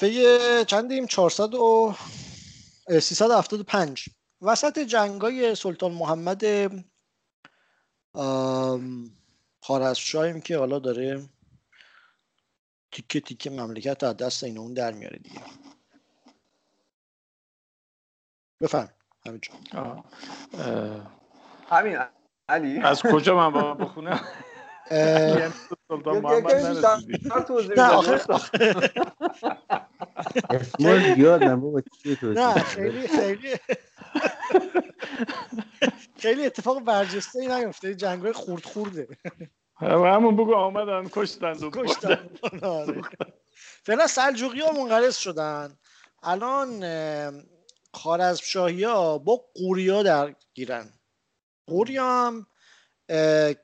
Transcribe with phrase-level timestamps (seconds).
[0.00, 1.94] صفحه چندیم؟ 400 و
[3.00, 4.08] 375
[4.42, 6.44] وسط جنگای سلطان محمد
[9.62, 11.28] خارزمشاهیم که حالا داره
[12.92, 15.40] تیکه تیکه مملکت از دست این اون در میاره دیگه.
[18.60, 18.88] بفهم
[19.26, 19.52] همینجا
[21.68, 21.98] همین
[22.48, 24.20] علی؟ از کجا من با بخونم؟
[25.90, 26.52] سلطان محمد
[30.50, 31.82] اسمال یادم بابا
[32.22, 33.56] نه خیلی خیلی
[36.18, 39.08] خیلی اتفاق برجسته ای نیفته جنگ خورد خورده.
[39.80, 41.52] همون بگو آمدن کشتن.
[41.52, 42.30] و کشتن
[43.84, 45.78] فعلا سلجوقی ها منقرض شدن.
[46.22, 46.84] الان
[47.94, 50.92] خارزمشاهی ها با قوریا درگیرن.
[51.66, 52.46] قوری هم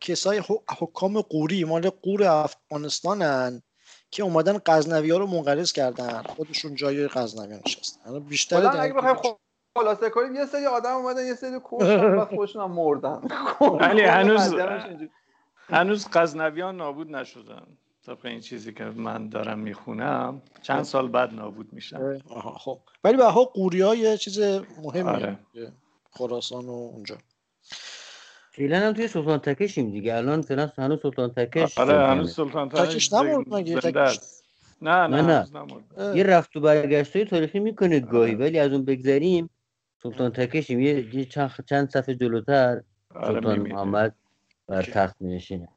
[0.00, 0.42] کسای
[0.78, 3.62] حکام قوری مال قور افغانستانن
[4.10, 6.22] که اومدن قزنوی ها رو منقرض کردن.
[6.22, 8.20] خودشون جای قزنوی ها نشستن.
[8.20, 9.36] بیشتر اگه بخوایم
[9.76, 13.20] خلاصه کنیم یه سری آدم اومدن یه سری کشتن و خودشون هم مردن.
[13.80, 14.54] ولی هنوز
[15.68, 17.66] هنوز قزنویان نابود نشدن.
[18.06, 22.18] طبق این چیزی که من دارم می‌خونم چند سال بعد نابود میشن.
[22.58, 22.78] خب.
[23.04, 24.40] ولی به ها قوری ها یه چیز
[24.82, 25.38] مهمی آره.
[26.10, 27.16] خراسان و اونجا.
[28.56, 30.14] فعلا هم توی سلطان تکشیم دیگه.
[30.14, 34.18] الان فعلا هنوز سلطان تکش آره هنوز سلطان تکش نمورد مگه؟ تکش
[34.82, 35.46] نه نه نه,
[35.98, 36.16] نه.
[36.16, 38.44] یه رفت و برگشت های تاریخی می‌کنید گاهی آره.
[38.44, 39.50] ولی از اون بگذریم
[40.02, 40.80] سلطان تکشیم.
[40.80, 42.82] یه چند, چند صفحه جلوتر
[43.14, 44.14] آره سلطان محمد
[44.66, 45.68] بر تخت میشینه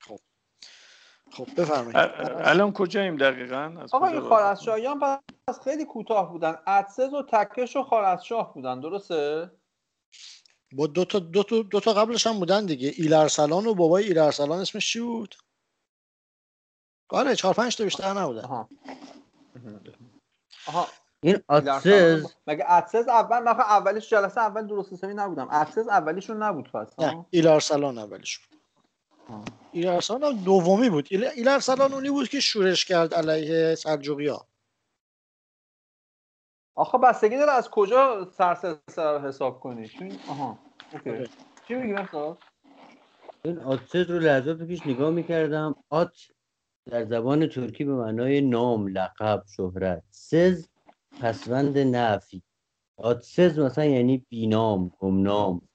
[0.00, 0.18] خب.
[1.30, 1.96] خب بفرمایید.
[2.44, 5.00] الان کجاییم دقیقا؟ آقا این خارزشاهیان
[5.48, 6.56] پس خیلی کوتاه بودن.
[6.66, 9.50] عدسز و تکش و خارزشاه بودن درسته؟
[10.72, 12.92] با دو تا دو تا, دو تا قبلش هم بودن دیگه.
[12.96, 15.34] ایلرسلان و بابای ایلرسلان اسمش چی بود؟
[17.08, 18.44] آره چهار پنج تا بیشتر نبودن.
[18.44, 18.68] آها.
[20.66, 20.88] آها.
[21.22, 25.48] این اتسز مگه اتسز اول من اولیش جلسه اول درست حسابی نبودم.
[25.50, 28.58] اتسز اولیشون نبود پس نه ایلارسلان اولیش بود.
[29.72, 31.08] ایلارسلان دومی بود.
[31.10, 34.48] ایلارسلان اونی بود که شورش کرد علیه سلجوقی ها
[36.74, 39.90] آخه بستگی داره از کجا سرسلسله حساب کنی.
[40.28, 40.58] آها
[40.92, 41.10] اوکی.
[41.10, 41.28] آره.
[41.68, 42.36] چی میگی مثلا
[43.44, 45.74] این آتسز رو لحظات پیش نگاه می‌کردم.
[45.90, 46.16] آت
[46.90, 50.02] در زبان ترکی به معنای نام لقب شهرت.
[50.10, 50.68] سز
[51.20, 52.42] پسوند نفی.
[52.96, 55.68] آتسز مثلا یعنی بینام گمنام.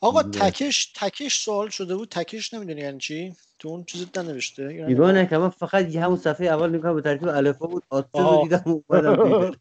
[0.00, 2.08] آقا تکش تکش سوال شده بود.
[2.08, 6.16] تکش نمی‌دونی یعنی چی؟ تو اون چیزی ننوشته؟ یعنی دیوانه که من فقط یه همون
[6.16, 9.20] صفحه اول نگاه به ترتیب الفا بود آتسز رو دیدم اومدم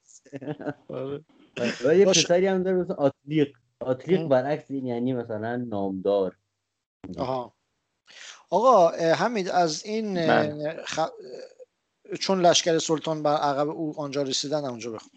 [0.90, 1.24] آره.
[1.86, 3.58] و یه پسری هم داره مثلا آتلیق.
[3.80, 6.38] آتلیق برعکس این یعنی مثلا نامدار.
[7.18, 7.54] آها.
[8.50, 10.18] آقا حمید از این
[10.84, 11.00] خ...
[12.20, 15.12] چون لشکر سلطان بر عقب او آنجا رسیدن اونجا بخون.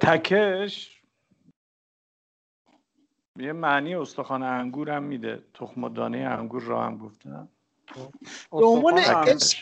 [0.00, 1.02] تکش
[3.38, 5.42] یه معنی استخوان انگور هم میده.
[5.54, 7.48] تخم دانه انگور را هم گفتم.
[8.50, 9.56] به عنوان اسم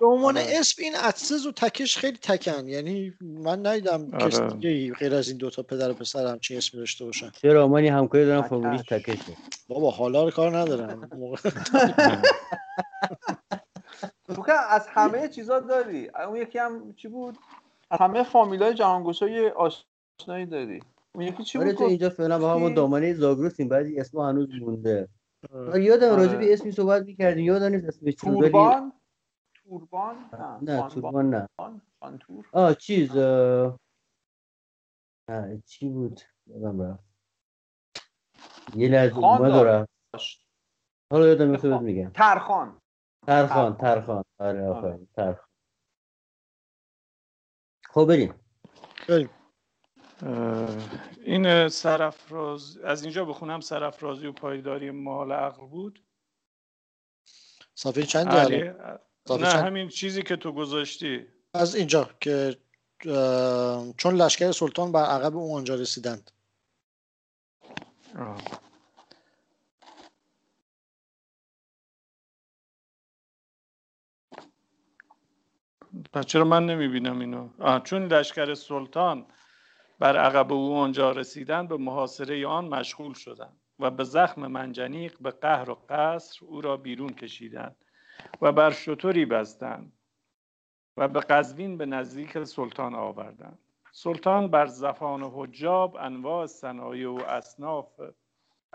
[0.00, 0.46] به عنوان آره.
[0.50, 2.68] اسم این عدسز و تکش خیلی تکن.
[2.68, 4.30] یعنی من ندیدم آره.
[4.30, 7.30] کسی دیگه غیر از این دوتا پدر و پسر همچین اسمی داشته باشن.
[7.30, 9.36] چرا من همکاری دارم فرمولیش تکشه
[9.68, 11.10] بابا حالا رو کار ندارم.
[14.34, 16.08] تو از همه چیزا داری.
[16.08, 17.38] اون یکی هم چی بود؟
[18.00, 20.82] همه فامیلای جهانگوشا یه آشنایی داری.
[21.14, 25.08] اون یکی چی آره، بود؟ اینجا فعلا با همون دامنه زاگروسیم بعضی اسم هنوز مونده.
[25.74, 26.16] یادم آره.
[26.16, 27.44] راجع به اسمی صحبت می‌کردیم.
[27.44, 28.92] یادم نیست اسمش توربان؟
[29.54, 30.16] توربان؟
[30.62, 31.48] نه توربان نه.
[32.52, 33.78] آه چیز آه...
[35.66, 37.04] چی بود؟ یادم رفت.
[38.76, 39.88] یه لحظه اومد رفت.
[41.12, 42.10] حالا یادم میفته میگم.
[42.10, 42.78] ترخان.
[43.26, 44.24] ترخان ترخان.
[44.38, 45.53] آره آفرین ترخان.
[47.94, 48.34] خب بریم.
[49.08, 49.30] بریم.
[51.24, 56.02] این سرفراز از اینجا بخونم سرفرازی و پایداری مال عقل بود.
[57.74, 58.28] صفحه چند
[59.30, 61.26] نه همین چیزی که تو گذاشتی.
[61.52, 62.56] از اینجا که
[63.96, 66.30] چون لشکر سلطان بر عقب اون آنجا رسیدند.
[76.12, 79.26] پس چرا من نمی‌بینم اینو؟ آه چون لشکر سلطان
[79.98, 85.30] بر عقب او آنجا رسیدن به محاصره آن مشغول شدند و به زخم منجنیق به
[85.30, 87.76] قهر و قصر او را بیرون کشیدند
[88.42, 89.92] و بر شطوری بستند
[90.96, 93.58] و به قزوین به نزدیک سلطان آوردند.
[93.92, 98.00] سلطان بر زفان و حجاب انواع صنایع و اصناف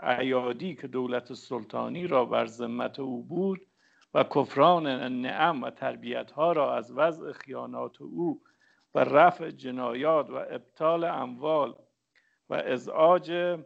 [0.02, 3.66] ایادی که دولت سلطانی را بر ذمت او بود
[4.14, 4.86] و کفران
[5.20, 8.42] نعم و تربیت ها را از وضع خیانات او
[8.94, 11.74] و رفع جنایات و ابطال اموال
[12.48, 13.58] و ازعاج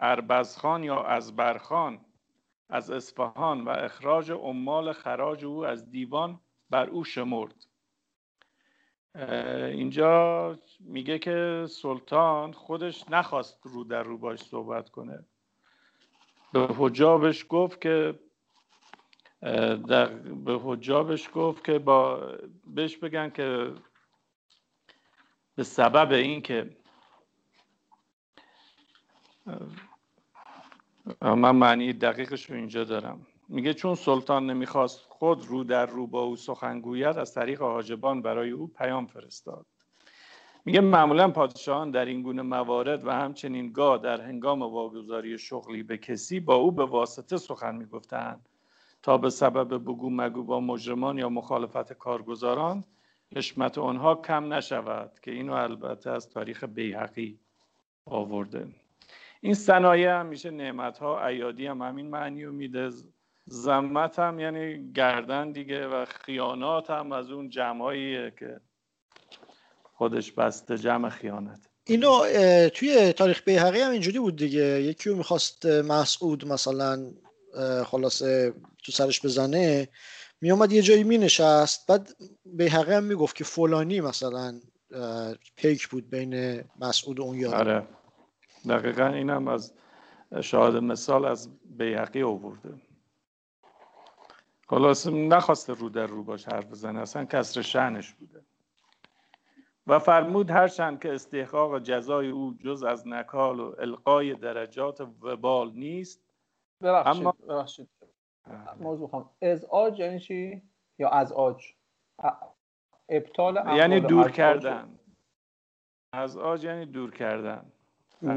[0.00, 2.00] اربزخان یا ازبرخان
[2.68, 6.40] از اصفهان و اخراج عمال خراج او از دیوان
[6.70, 7.66] بر او شمرد.
[9.72, 15.24] اینجا میگه که سلطان خودش نخواست رو در رو باش صحبت کنه.
[16.52, 18.18] به حجابش گفت که
[19.88, 20.06] در
[20.44, 22.32] به حجابش گفت که با
[22.66, 23.72] بهش بگن که
[25.54, 26.76] به سبب اینکه
[31.20, 33.26] من معنی دقیقش رو اینجا دارم.
[33.48, 38.22] میگه چون سلطان نمی‌خواست خود رو در رو با او سخن گوید از طریق حاجبان
[38.22, 39.66] برای او پیام فرستاد.
[40.64, 45.98] میگه معمولا پادشاهان در این گونه موارد و همچنین گاه در هنگام واگذاری شغلی به
[45.98, 48.48] کسی با او به واسطه سخن می‌گفتند
[49.02, 52.84] تا به سبب بگو مگو با مجرمان یا مخالفت کارگزاران
[53.36, 57.38] حشمت آنها کم نشود که اینو البته از تاریخ بیحقی
[58.06, 58.68] آورده.
[59.40, 62.90] این صنایع هم میشه نعمت ها ایادی هم همین معنی رو میده.
[63.46, 68.60] زمت هم یعنی گردن دیگه و خیانات هم از اون جمعاییه که
[69.92, 71.68] خودش بسته جمع خیانت.
[71.84, 72.20] اینو
[72.74, 74.82] توی تاریخ بیهقی هم اینجوری بود دیگه.
[74.82, 77.10] یکی رو می‌خواست مسعود مثلا
[77.86, 78.54] خلاصه
[78.84, 79.88] تو سرش بزنه
[80.40, 81.86] میومد یه جایی مینشست.
[81.86, 84.60] بعد بیهقی هم می‌گفت که فلانی مثلا
[85.56, 87.86] پیک بود بین مسعود و اون یاد آره.
[88.68, 89.72] دقیقا اینم از
[90.40, 92.74] شاهد مثال از بیهقی آورده.
[94.68, 98.42] خلاص نخواسته رو در رو باش حرف بزنه اصلا کسر شعنش بوده.
[99.86, 106.21] و فرمود هرچند که استحقاق جزای او جز از نکال و القای درجات وبال نیست
[106.82, 107.88] ببخشید اما ببخشید.
[108.80, 110.62] موضوع خواهم ازعاج یعنی چی؟
[110.98, 111.74] یا ازعاج
[113.08, 114.98] ابطال یعنی دور کردن.
[116.12, 117.72] ازعاج یعنی دور کردن.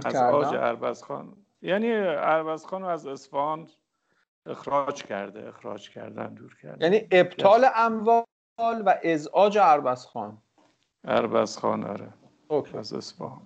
[0.06, 3.68] از آج اربزخان یعنی اربزخان رو از اصفهان
[4.46, 8.26] اخراج کرده اخراج کردن دور کرده یعنی ابطال اموال
[8.60, 10.38] و ازعاج اربزخان
[11.04, 12.14] اربزخان آره.
[12.74, 13.42] از اصفهان.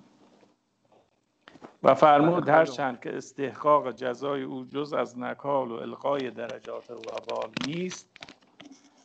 [1.84, 6.94] و فرمود هر چند که استحقاق جزای او جز از نکال و القای درجات و
[6.94, 8.10] وبال نیست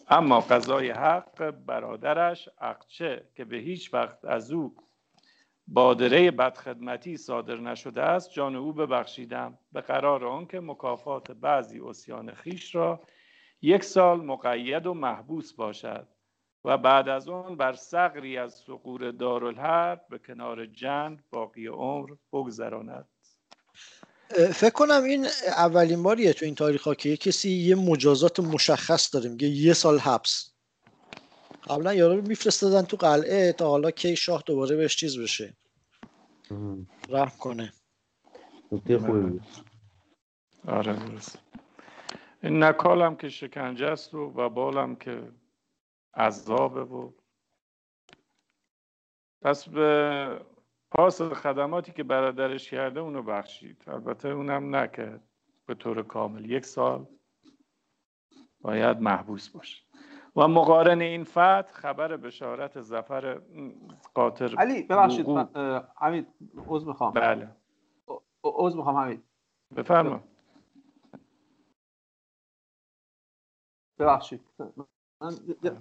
[0.09, 4.75] اما قضای حق برادرش اقچه که به هیچ وقت از او
[5.69, 9.59] بادره بدخدمتی صادر نشده است جان او ببخشیدم.
[9.73, 13.01] به قرار آنکه مکافات بعضی اسیان خیش را
[13.63, 16.09] یک سال مقید و محبوس باشد.
[16.65, 23.09] و بعد از اون بر سقری از سقور دارالحرب به کنار جنگ باقی عمر بگذراند.
[24.55, 29.15] فکر کنم این اولین باریه تو این تاریخ ها که یه کسی یه مجازات مشخص
[29.15, 30.55] داره میگه یه سال حبس.
[31.67, 35.57] قبلا یارو رو میفرستادن تو قلعه تا حالا کی شاه دوباره بهش چیز بشه.
[37.09, 37.73] رحم کنه.
[40.69, 41.39] آره درست
[42.43, 45.23] این نکالم که شکنجه است و وبالم که
[46.17, 47.13] عذابه و
[49.43, 50.47] پس به
[50.91, 53.85] پاس خدماتی که برادرش کرده اونو بخشید.
[53.87, 55.29] البته اونم نکرد
[55.67, 56.51] به طور کامل.
[56.51, 57.07] یک سال
[58.61, 59.85] باید محبوس باشه.
[60.37, 63.41] و مقارن این فتح خبر بشارت زفر
[64.15, 65.27] قاطر علی ببخشید
[65.97, 66.29] حمید
[66.67, 67.13] عذر می‌خوام.
[67.13, 67.57] بله.
[68.45, 69.25] عذر می‌خوام حمید.
[69.77, 70.25] بفرما.
[73.99, 74.41] ببخشید.
[75.21, 75.35] من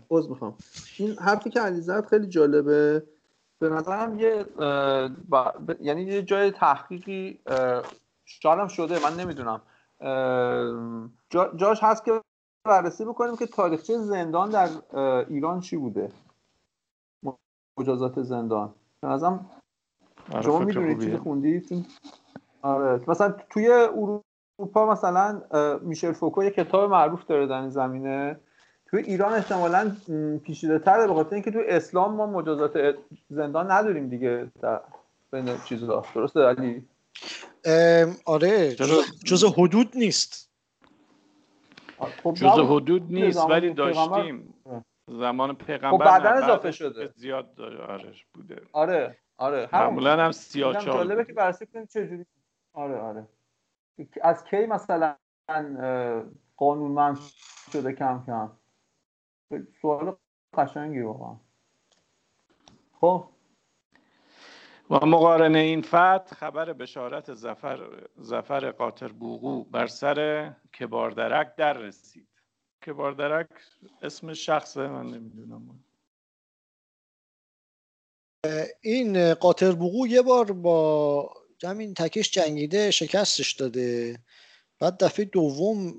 [0.10, 0.56] عذر می‌خوام.
[0.98, 3.04] این حرفی که علی زد خیلی جالبه.
[3.60, 4.44] به نظرم یه
[5.30, 5.54] با...
[5.82, 7.40] یعنی یه جای تحقیقی
[8.26, 9.62] شاید شده من نمی‌دونم.
[11.30, 11.52] جا...
[11.56, 12.22] جاش هست که
[12.66, 14.70] بررسی بکنیم که تاریخچه زندان در
[15.30, 16.10] ایران چی بوده.
[17.80, 18.74] مجازات زندان.
[19.02, 19.50] به نظرم
[20.32, 21.86] آره، شما می‌دونید چیزی خوندید؟
[22.62, 23.02] آره.
[23.08, 25.42] مثلا توی اروپا مثلا
[25.82, 28.40] میشل فوکو یه کتاب معروف داره در این زمینه.
[28.94, 29.96] توی ایران احتمالا
[30.44, 32.96] پیچیده تره به خاطر اینکه توی اسلام ما مجازات
[33.30, 34.82] زندان نداریم دیگه در
[35.32, 36.06] بین چیزا.
[36.16, 36.88] درسته علی؟
[38.26, 38.76] آره.
[39.26, 40.52] جز حدود نیست.
[42.24, 44.54] خب جز حدود نیست ولی داشتیم.
[45.08, 47.08] زمان پیغمبر خب بعدا اضافه شده.
[47.16, 48.62] زیاد آرش بوده.
[48.72, 49.70] آره آره.
[49.74, 52.26] معمولا هم سیاچال جالبه که بررسی کنیم چجوری
[52.74, 53.28] آره آره.
[54.22, 55.16] از کی مثلا
[56.58, 57.20] قانونمند
[57.72, 58.52] شده کم کم؟
[59.82, 60.16] سوال
[60.54, 61.36] قشنگی واقعا.
[62.94, 63.30] خب.
[64.90, 72.28] و مقارنه این فتح خبر بشارت زفر, زفر قاطر بوغو بر سر کباردرک در رسید.
[72.88, 73.48] کباردرک
[74.02, 75.84] اسم شخصه من نمی‌دونم.
[78.82, 81.34] این قاطر بوغو یه بار با
[81.64, 84.20] همین تکش جنگیده شکستش داده.
[84.84, 85.94] بعد دفعه دوم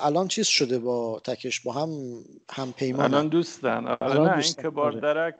[0.00, 1.90] الان چیز شده با تکش با هم
[2.50, 3.04] هم پیمان.
[3.04, 3.86] الان دوستن.
[3.86, 5.34] آره نه این که باردرک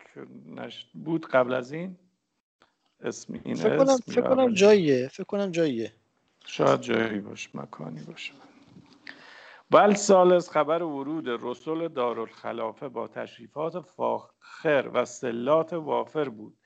[0.95, 1.97] بود قبل از این
[3.01, 5.93] اسم این فکر کنم فکر کنم جاییه فکر کنم جاییه.
[6.47, 8.33] شاید جایی باش مکانی باشه.
[9.71, 16.57] بل سالس خبر ورود رسول دارالخلافه با تشریفات فاخر و سلات وافر بود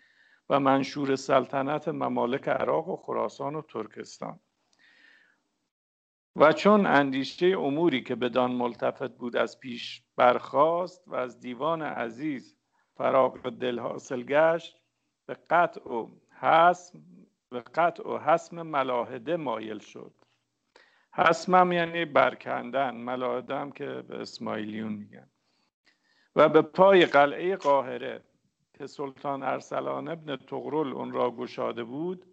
[0.51, 4.41] و منشور سلطنت ممالک عراق و خراسان و ترکستان.
[6.37, 12.57] و چون اندیشه اموری که بدان ملتفت بود از پیش برخاست و از دیوان عزیز
[12.97, 14.81] فراغ دل حاصل گشت
[15.27, 16.09] به قطع و
[16.41, 17.03] حسم
[17.51, 20.15] به قطع و حسم ملاحده مایل شد.
[21.15, 25.31] حسمم یعنی برکندن ملاحده هم که به اسماعیلیون میگن.
[26.37, 28.25] و به پای قلعه قاهره
[28.75, 32.32] که سلطان ارسلان ابن تغرل اون را گشاده بود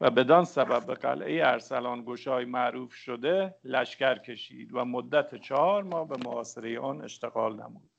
[0.00, 6.08] و بدان سبب به قلعه ارسلان گشای معروف شده لشکر کشید و مدت چهار ماه
[6.08, 7.90] به معاصره آن اشتغال نمود.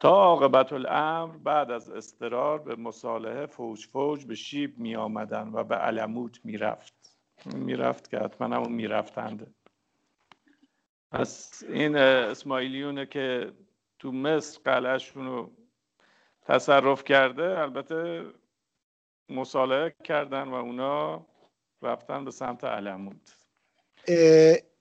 [0.00, 5.64] تا عاقبت الامر بعد از استرار به مصالحه فوج فوج به شیب می آمدن و
[5.64, 7.18] به علموت می رفت
[7.54, 9.46] می رفت که حتما همون می رفتنده
[11.12, 13.52] پس این اسماعیلیونه که
[13.98, 15.52] تو مصر قلعهشون رو
[16.42, 18.24] تصرف کرده البته
[19.30, 21.26] مصالحه کردن و اونا
[21.82, 23.20] رفتن به سمت علمود.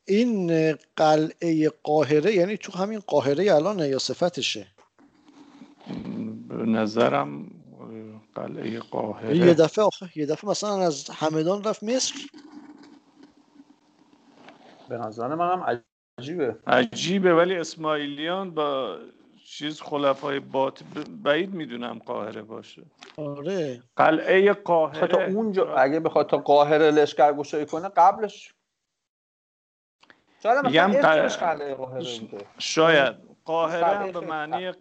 [0.06, 4.68] این قلعه قاهره یعنی تو همین قاهره الان یا صفتشه؟
[6.50, 7.52] به نظرم
[8.36, 9.38] قلعه قاهره.
[9.38, 12.14] یه دفعه آخه یه دفعه مثلا از همدان رفت مصر؟
[14.90, 15.82] به نظر منم
[16.20, 16.56] عجیبه.
[16.68, 18.98] عجیبه ولی اسماعیلیان با
[19.50, 22.86] چیز خلفای بات بعید می‌دونم قاهره باشه.
[23.18, 23.84] آره.
[23.96, 25.08] قلعه قاهره.
[25.08, 28.54] تا اونجا اگه بخواد تا قاهره لشکر گشایی کنه قبلش
[30.44, 32.46] شاید میگم قلعه قاهره بوده.
[32.60, 33.16] شاید.
[33.46, 34.72] قاهره هم به معنی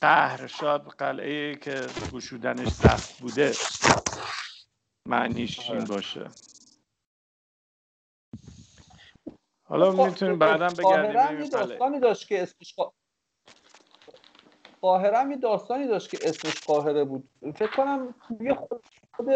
[0.00, 3.52] قهر شاید قلعه که گشودنش سخت بوده
[5.08, 6.30] معنیش این باشه.
[9.64, 12.74] حالا خب، می‌تونیم بعدا بگردیم داستانی داشت که اسمش
[14.84, 17.28] قاهره هم یه داستانی داشت که اسمش قاهره بود.
[17.54, 18.54] فکر کنم توی
[19.16, 19.28] خود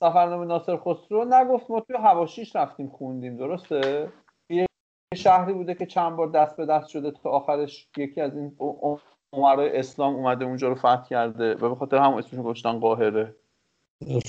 [0.00, 4.12] سفرنامه ناصر خسرو نگفت ما توی هواشیش رفتیم خوندیم درسته؟
[4.48, 4.66] یه
[5.14, 8.56] شهری بوده که چند بار دست به دست شده تا آخرش یکی از این
[9.32, 13.36] عمرای اسلام اومده اونجا رو فتح کرده و به خاطر هم اسمش گذاشتن قاهره.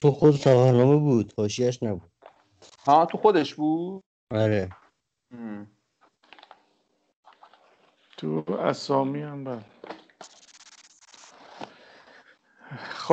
[0.02, 2.12] تو خود سفرنامه بود حاشیه‌اش نبود.
[2.86, 4.70] ها تو خودش بود؟ آره.
[8.18, 9.66] تو اسامی هم بود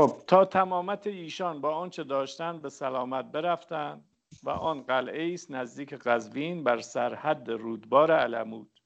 [0.01, 4.05] خب تا تمامت ایشان با آنچه داشتند به سلامت برفتند
[4.43, 8.81] و آن قلعه است نزدیک قزوین بر سرحد رودبار علمود.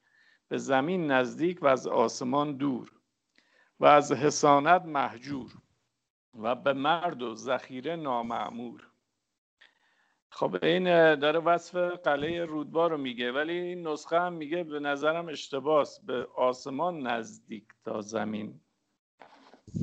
[0.49, 2.93] به زمین نزدیک و از آسمان دور
[3.81, 5.53] و از حسانت محجور
[6.35, 8.91] و به مرد و ذخیره نامعمور.
[10.31, 15.29] خب این داره وصف قلعه رودبار رو میگه ولی این نسخه هم میگه به نظرم
[15.29, 18.64] اشتباس به آسمان نزدیک تا زمین.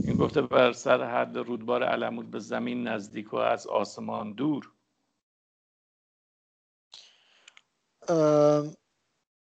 [0.03, 4.71] این گفته بر سر حد رودبار علمود به زمین نزدیک و از آسمان دور.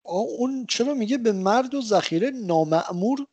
[0.02, 3.26] اون چرا میگه به مرد و ذخیره نامعمور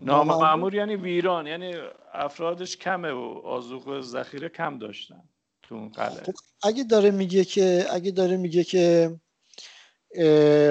[0.00, 1.74] نامعمور یعنی ویران یعنی
[2.12, 5.28] افرادش کمه و آزوق و ذخیره کم داشتن
[5.62, 6.24] تو اون قلعه.
[6.24, 9.16] خب اگه داره میگه که اگه داره میگه که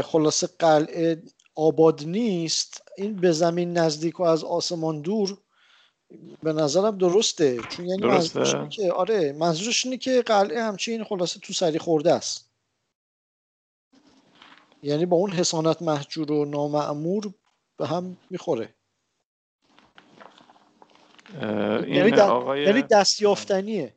[0.04, 1.24] خلاصه قلعه
[1.56, 5.38] آباد نیست این به زمین نزدیک و از آسمان دور
[6.44, 7.58] به نظرم درسته.
[7.70, 12.14] چون یعنی منظورش اینه که آره منظورش اینه که قلعه همچین خلاصه تو سری خورده
[12.14, 12.52] است.
[14.84, 17.34] یعنی با اون حسانت محجور و نامعمور
[17.78, 18.76] به هم می‌خوره.
[21.42, 22.64] یعنی, آقای...
[22.64, 23.95] یعنی دستیافتنیه.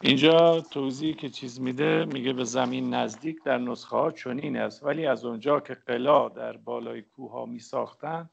[0.00, 4.84] اینجا توضیحی که چیز میده میگه به زمین نزدیک در نسخه ها چنین است.
[4.84, 8.30] ولی از اونجا که قلا در بالای کوه ها می ساختن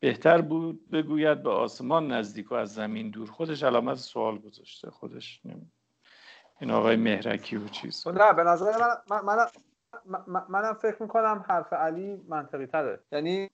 [0.00, 3.30] بهتر بود بگوید به آسمان نزدیک و از زمین دور.
[3.30, 4.90] خودش علامت سوال گذاشته.
[4.90, 5.70] خودش نمی.
[6.60, 8.08] این آقای مهرکی و چیز.
[8.08, 8.72] نه به نظر
[9.10, 9.46] من من
[10.26, 13.50] من منم فکر می‌کنم حرف علی منطقی تره یعنی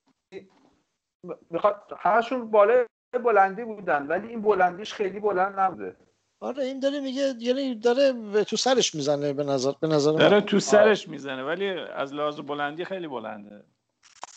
[1.51, 2.87] می‌خواد همشون بالای
[3.25, 5.97] بلندی بودن ولی این بلندیش خیلی بلند نبوده.
[6.41, 8.13] آره این داره میگه یعنی داره
[8.45, 12.85] تو سرش می‌زنه به نظر به نظر داره تو سرش می‌زنه ولی از لحاظ بلندی
[12.85, 13.65] خیلی بلنده.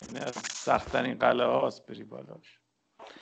[0.06, 2.60] یعنی از سختترین قلعه هاست بری بالاش.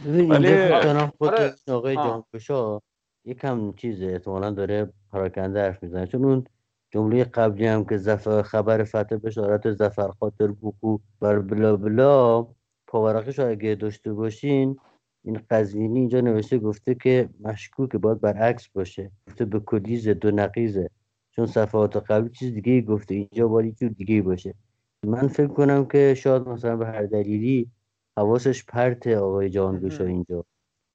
[0.04, 0.74] ولی
[1.18, 1.54] خود آره.
[1.68, 2.80] آقای جانکشا
[3.24, 6.06] یکم چیزه احتمالا داره پراکنده حرف می‌زنه.
[6.06, 6.46] چون اون
[6.90, 12.46] جمله قبلی هم که زفر خبر فتح بشارت زفر خاطر بکو بر بلا بلا
[12.86, 14.78] پاورقش اگه داشته باشین
[15.24, 19.10] این قزوینی اینجا نوشته گفته که مشکوک باید برعکس باشه.
[19.28, 20.90] گفته به کلی زد و نقیزه
[21.30, 23.14] چون صفحات قبلی چیز دیگه گفته.
[23.14, 24.54] اینجا باید چیز دیگه باشه.
[25.06, 27.70] من فکر کنم که شاید مثلا به هر دلیلی
[28.18, 30.44] حواسش پرت آقای جهانگوشا اینجا.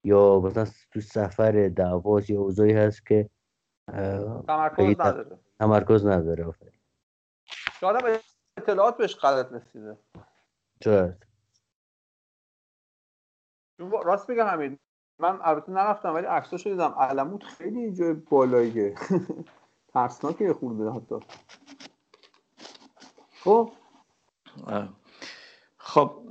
[0.03, 3.29] یا مثلا تو سفر دعواس یا اوضاعی هست که
[4.47, 5.39] تمرکز نداره.
[5.59, 6.53] تمرکز نداره.
[7.79, 8.21] شاید
[8.57, 9.97] اطلاعات بهش غلط رسیده.
[10.83, 11.13] شاید.
[13.79, 14.79] راست میگم همین
[15.19, 16.95] من البته نرفتم ولی عکساشو دیدم.
[16.99, 18.95] علموت خیلی اینجا بالاییه.
[19.93, 21.15] ترسناکه خورده حتی.
[23.43, 23.71] خب.
[25.77, 26.21] خب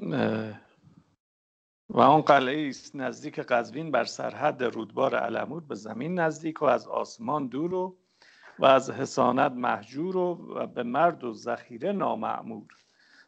[1.91, 6.89] و آن قلعه است نزدیک قزوین بر سرحد رودبار علمود به زمین نزدیک و از
[6.89, 7.97] آسمان دور و
[8.59, 10.35] و از حسانت محجور و
[10.67, 12.67] به مرد و ذخیره نامعمور.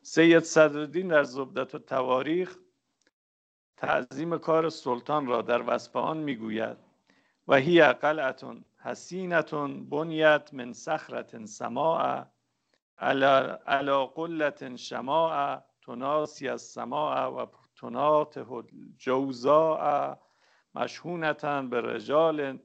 [0.02, 2.56] سید صدرالدین در زبدت و تواریخ
[3.80, 6.76] تعظیم کار سلطان را در وصف آن می‌گوید.
[7.48, 12.26] و هی قلعتون حسینتون بنیت من صخرت سماع
[13.66, 18.46] علا قلت شماع تناسی از سماع و تنات
[18.98, 20.14] جوزاء
[20.74, 22.58] مشهونتا به رجال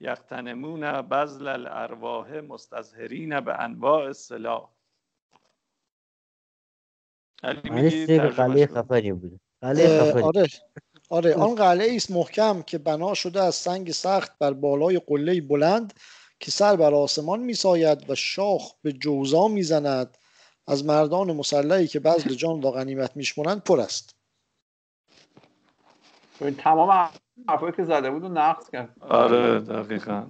[0.00, 4.70] یقتنمون بزل الارواح مستظهرین به انواع السلاح
[7.42, 9.12] قلعه خفری
[9.62, 10.48] بوده آره.
[11.10, 15.92] آره آن قلعه است محکم که بنا شده از سنگ سخت بر بالای قله بلند
[16.40, 20.18] که سر بر آسمان میساید و شاخ به جوزا می‌زند.
[20.66, 24.14] از مردان مسلحی که بذل جان و غنیمت میشمونند پر است.
[26.58, 27.08] تمام
[27.48, 28.96] حرفایی که زده بود و نقص کرد.
[29.00, 30.22] آره دقیقا.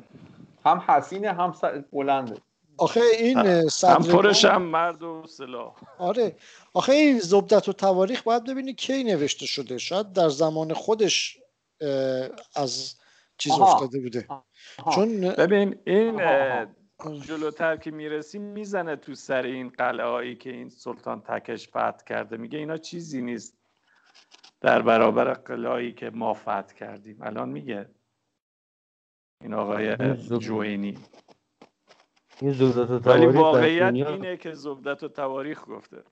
[0.66, 1.54] هم حسینه هم
[1.92, 2.36] بلنده.
[2.80, 5.76] آخه این هم پرش هم مرد و سلاح.
[5.98, 6.36] آره.
[6.74, 9.78] آخه این زبدت و تواریخ باید ببینی کی نوشته شده.
[9.78, 11.38] شاید در زمان خودش
[12.54, 12.94] از
[13.38, 14.28] چیز افتاده بوده.
[14.94, 16.20] چون ببین این
[17.26, 22.36] جلوتر که می‌رسی می‌زنه تو سر این قلعه هایی که این سلطان تکش فتح کرده.
[22.36, 23.58] میگه اینا چیزی نیست
[24.60, 27.22] در برابر قلعه‌ای که ما فتح کردیم.
[27.22, 27.88] الان میگه
[29.40, 29.96] این آقای
[30.38, 30.98] جوینی.
[32.42, 36.04] ولی واقعیت اینه که زبدت و تواریخ گفته.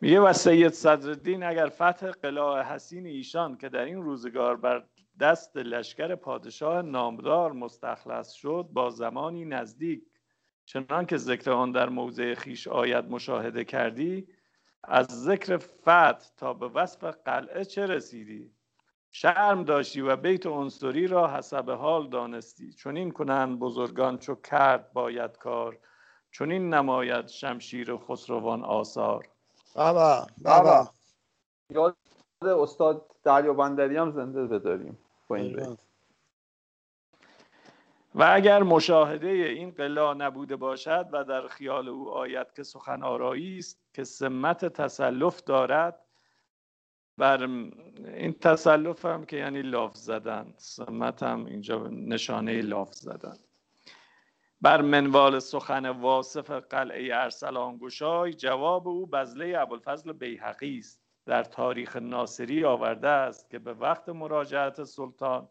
[0.00, 4.84] میگه و سید صدرالدین اگر فتح قلعه حسین ایشان که در این روزگار بر
[5.20, 10.02] دست لشکر پادشاه نامدار مستخلص شد با زمانی نزدیک
[10.64, 14.28] چنان که ذکر آن در موضع خیش آید مشاهده کردی
[14.84, 18.54] از ذکر فتح تا به وصف قلعه چه رسیدی؟
[19.12, 22.72] شرم داشتی و بیت انصری را حسب حال دانستی.
[22.72, 25.78] چون این کنند بزرگان چو کرد باید کار
[26.30, 29.28] چون این نماید شمشیر خسروان آثار.
[29.74, 30.90] بابا بابا
[31.70, 31.96] یاد
[32.42, 35.78] استاد دریا بندری هم زنده بداریم با این بیت.
[38.14, 43.58] و اگر مشاهده این قلا نبوده باشد و در خیال او آید که سخن آرایی
[43.58, 46.00] است که سمت تسلف دارد
[47.20, 47.42] بر
[48.04, 53.36] این تسلف هم که یعنی لاف زدن سمت هم اینجا نشانه لاف زدن.
[54.60, 61.00] بر منوال سخن واصف قلعه ارسلان گشای جواب او بزله ابوالفضل بیحقی است.
[61.26, 65.48] در تاریخ ناصری آورده است که به وقت مراجعت سلطان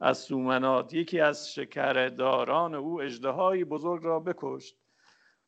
[0.00, 4.85] از سومنات یکی از شکرداران او اجدهایی بزرگ را بکشت.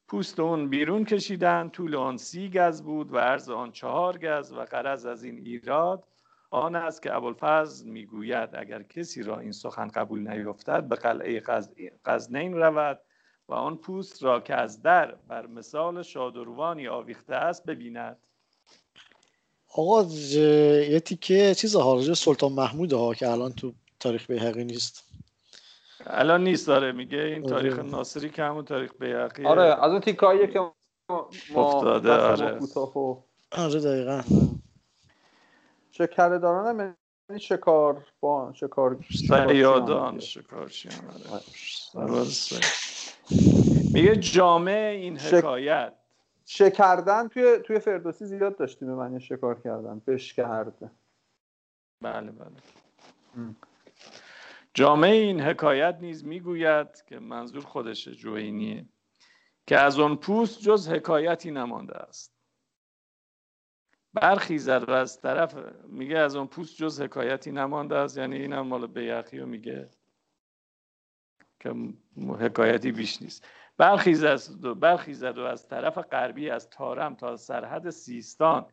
[0.09, 4.61] پوست اون بیرون کشیدن طول آن سی گز بود و عرض آن چهار گز و
[4.61, 6.05] قرض از این ایراد
[6.51, 11.43] آن است که ابوالفضل می‌گوید اگر کسی را این سخن قبول نیفتد به قلعه
[12.05, 13.01] قزنین رود
[13.49, 18.17] و آن پوست را که از در بر مثال شادروانی آویخته است ببیند.
[19.75, 25.08] آقا یه تیکه چیز حاجه سلطان محمود ها که الان تو تاریخ بیهقی نیست.
[26.07, 27.51] الان نیست داره میگه این آره.
[27.51, 30.61] تاریخ ناصری که همون تاریخ بیهقی آره از اون تیکاییه که
[31.11, 32.61] ما افتاده آره.
[33.53, 34.23] آره دقیقا.
[35.91, 36.97] شکر داران هم
[37.31, 40.89] یعنی شکار با شکار سیادان شکارچی
[41.95, 42.25] آره.
[43.95, 45.95] میگه جامعه این حکایت.
[46.47, 50.91] شکردن توی توی فردوسی زیاد داشتیم به معنی شکار کردن بشکرده.
[52.03, 52.57] بله بله.
[54.75, 58.89] جامعه این حکایت نیز می‌گوید که منظور خودش جوینیه
[59.67, 62.39] که از آن پوست جز حکایتی نمانده است.
[64.15, 68.87] برخیزد و از طرف میگه از اون پوست جز حکایتی نمانده است یعنی اینم مال
[68.87, 69.91] بیقی رو میگه
[71.61, 71.75] که
[72.39, 73.47] حکایتی بیش نیست.
[73.77, 78.67] برخیزد و, برخیزد و از طرف غربی از تارم تا سرحد سیستان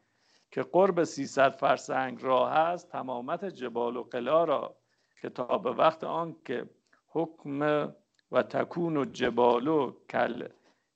[0.51, 4.77] که قرب 300 فرسنگ راه است تمامت جبال و قلا را
[5.25, 6.69] که تا به وقت آن که
[7.07, 7.61] حکم
[8.31, 10.47] و تکون و جبالو کل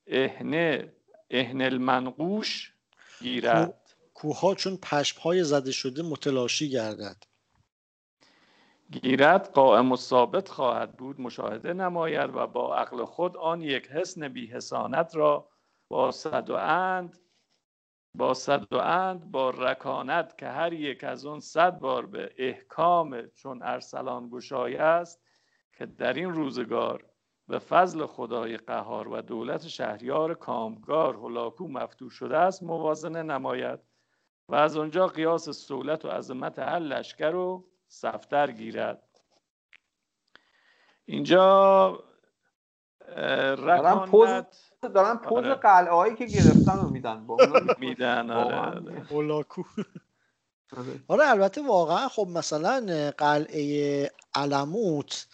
[0.07, 0.93] اهنه
[1.29, 2.73] اهن المنقوش
[3.19, 3.95] گیرد.
[4.13, 7.17] کوها چون پشمهای زده شده متلاشی گردد.
[8.91, 14.27] گیرد قائم و ثابت خواهد بود مشاهده نماید و با عقل خود آن یک حسن
[14.27, 15.49] بی حسانت را
[15.87, 17.19] با صد و اند
[18.15, 23.27] با صد و اند با رکانت که هر یک از اون صد بار به احکام
[23.27, 25.21] چون ارسلان گشای است
[25.73, 27.05] که در این روزگار
[27.47, 33.79] به فضل خدای قهار و دولت شهریار کامگار هلاکو مفتوح شده است موازنه نماید
[34.49, 39.03] و از آنجا قیاس سولت و عظمت هر لشکر رو سفتر گیرد.
[41.05, 42.03] اینجا
[43.57, 45.55] رکانت دارن پوز آره.
[45.55, 47.37] قلعه هایی که گرفتن رو میدن با
[47.79, 49.07] میدن آره, آره.
[50.77, 50.99] آره.
[51.07, 55.27] آره البته واقعا خب مثلا قلعه علموت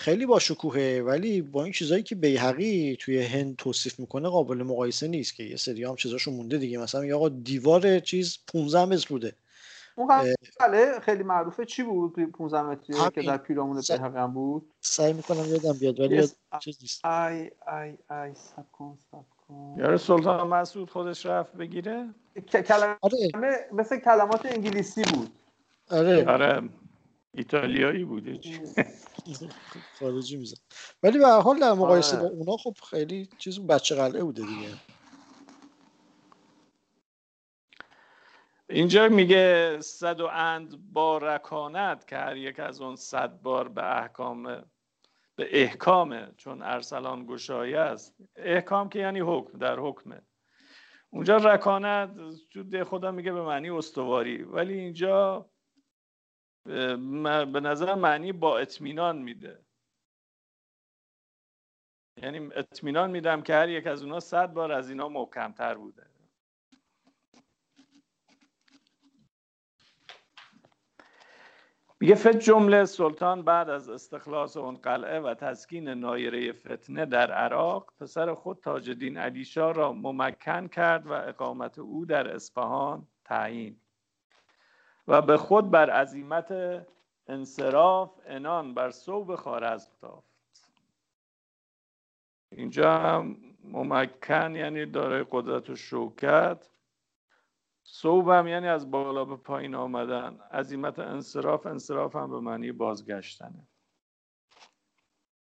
[0.00, 5.08] خیلی با شکوهه ولی با این چیزایی که بیهقی توی هند توصیف می‌کنه قابل مقایسه
[5.08, 9.06] نیست که یه سری هم چیزاشون مونده دیگه مثلا یا آقا دیوار چیز 15 متر
[9.08, 9.36] بوده
[9.98, 10.34] اون
[11.00, 11.64] خیلی معروفه.
[11.64, 16.16] چی بود 15 متری که در پیرامون بیهقی هم بود؟ سعی می‌کنم یادم بیاد ولی
[16.16, 16.30] یاد
[16.60, 17.04] چیز نیست.
[17.04, 19.74] ای ای ای سب کن سب کن.
[19.78, 22.14] یاره سلطان مسعود خودش رفت بگیره؟
[22.66, 23.68] کلمه آره.
[23.72, 25.30] مثل کلمات انگلیسی بود.
[25.90, 26.26] آره.
[26.26, 26.68] آره
[27.34, 28.40] ایتالیایی بوده
[30.00, 30.56] خارجی میزن
[31.02, 34.68] ولی به حال در مقایسه با اونا خب خیلی چیز بچه قلعه بوده دیگه.
[38.70, 43.96] اینجا میگه صد و اند با رکانت که هر یک از اون صد بار به
[43.96, 44.42] احکام
[45.36, 48.16] به احکامه چون ارسلان گشایه است.
[48.36, 50.22] احکام که یعنی حکم در حکمه
[51.10, 52.10] اونجا رکانت
[52.50, 54.42] تو خدا میگه به معنی استواری.
[54.42, 55.50] ولی اینجا
[56.64, 59.64] به نظر معنی با اطمینان میده.
[62.22, 66.07] یعنی اطمینان میدم که هر یک از اونا صد بار از اینا محکمتر بوده.
[72.00, 77.92] میگه فت جمله سلطان بعد از استخلاص اون قلعه و تسکین نایره فتنه در عراق
[78.00, 83.80] پسر خود تاج الدین علی را ممکن کرد و اقامت او در اصفهان تعیین.
[85.08, 86.54] و به خود بر عظیمت
[87.26, 90.28] انصراف انان بر صوب خارزم تافت.
[92.52, 96.68] اینجا هم ممکن یعنی دارای قدرت و شوکت.
[97.90, 100.38] صوب هم یعنی از بالا به پایین آمدن.
[100.52, 103.68] عظیمت انصراف انصراف هم به معنی بازگشتنه.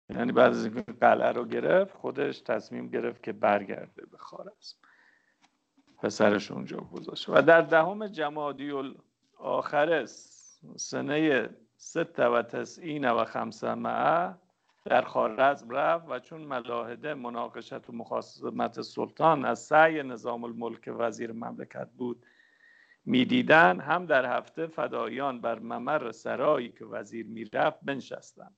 [0.08, 4.76] یعنی بعد از اینکه قلعه رو گرفت خودش تصمیم گرفت که برگرده به خارزم
[5.98, 7.28] پسرش اونجا گذاشت.
[7.28, 8.72] و در دهم جمادی
[9.38, 10.04] آخر
[10.76, 14.34] سنه ست و تسعین و خمسه معه
[14.84, 21.32] در خارزم رفت و چون ملاحده مناقشت و مخاصمت سلطان از سعی نظام الملک وزیر
[21.32, 22.26] مملکت بود
[23.06, 28.56] می‌دیدن هم در هفته فدایان بر ممر سرایی که وزیر می‌رفت بنشستند.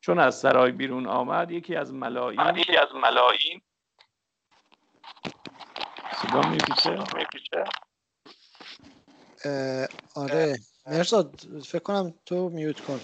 [0.00, 3.62] چون از سرای بیرون آمد یکی از ملاین یکی از ملاین
[6.16, 7.04] صدا میپیچه؟
[10.14, 10.56] آره.
[10.86, 11.34] مرزاد
[11.64, 13.00] فکر کنم تو میوت کن.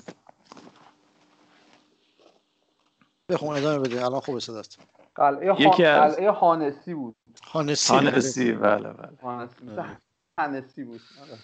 [3.29, 4.05] بخون ادامه بده.
[4.05, 4.79] الان خوب صداست
[5.15, 6.17] قلعه یکی از...
[6.17, 7.17] قلعه هانسی بود.
[7.45, 7.93] هانسی.
[7.93, 9.99] هانسی بله بله.
[10.43, 11.01] هانسی بود.
[11.21, 11.39] آره.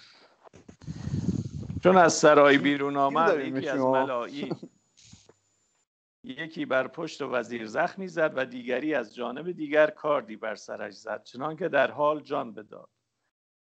[1.82, 4.52] چون از سرای بیرون آمد یکی از ملایی
[6.24, 11.22] یکی بر پشت وزیر زخمی زد و دیگری از جانب دیگر کاردی بر سرش زد
[11.22, 12.88] چنان که در حال جان بداد.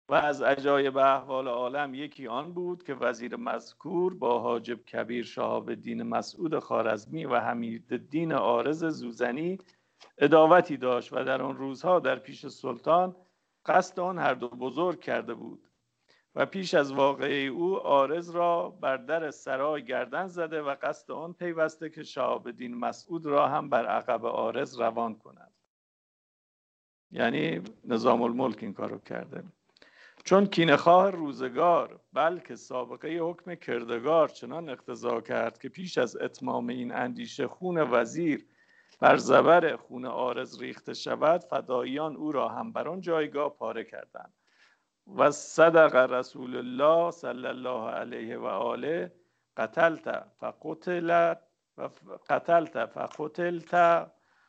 [0.09, 5.69] و از عجایب احوال عالم یکی آن بود که وزیر مذکور با حاجب کبیر شهاب
[5.69, 9.57] الدین مسعود خارزمی و حمید الدین آرز زوزنی
[10.17, 13.15] اداوتی داشت و در آن روزها در پیش سلطان
[13.65, 15.69] قصد آن هر دو بزرگ کرده بود
[16.35, 21.33] و پیش از واقعه او آرز را بر در سرای گردن زده و قصد آن
[21.33, 25.53] پیوسته که شهاب الدین مسعود را هم بر عقب آرز روان کند.
[27.11, 29.43] یعنی نظام الملک این کارو کرده.
[30.23, 36.91] چون کینخواه روزگار بلکه سابقه حکم کردگار چنان اقتضا کرد که پیش از اتمام این
[36.91, 38.45] اندیشه خون وزیر
[38.99, 44.33] بر زبر خون آرز ریخته شود فداییان او را هم بر آن جایگاه پاره کردند.
[45.15, 49.11] و صدق رسول الله صلی الله علیه و آله
[49.57, 51.39] قتلت فقتلت
[51.77, 51.89] و
[52.29, 53.73] قتلت فقتلت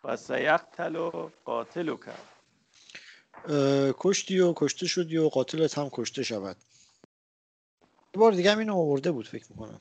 [0.05, 1.11] و سیقتل
[1.45, 2.33] قاتل کرد
[3.99, 6.57] کشتی و کشته شدی و قاتلت هم کشته شود.
[8.15, 9.81] بار دیگه هم اینو آورده بود فکر می‌کنم.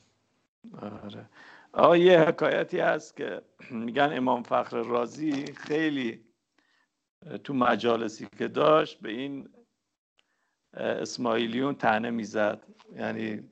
[0.82, 1.28] آره.
[1.76, 6.24] آه یه حکایتی هست که میگن امام فخر رازی خیلی
[7.44, 9.48] تو مجالسی که داشت به این
[10.74, 12.66] اسماعیلیون تنه می‌زد.
[12.92, 13.50] یعنی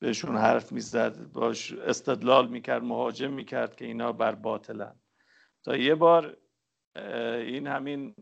[0.00, 5.00] بهشون حرف می‌زد باش استدلال می‌کرد مهاجم می‌کرد که اینا بر باطلن.
[5.64, 6.38] تا یه بار
[7.36, 8.14] این همین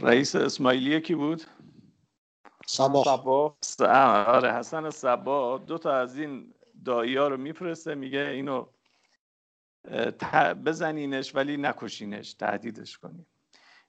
[0.00, 1.42] رئیس اسماعیلیه کی بود؟
[2.66, 3.56] سبا
[4.26, 8.66] آره حسن سبا دو تا از این دایی ها رو میفرسته میگه اینو
[10.64, 13.26] بزنینش ولی نکشینش تهدیدش کنیم.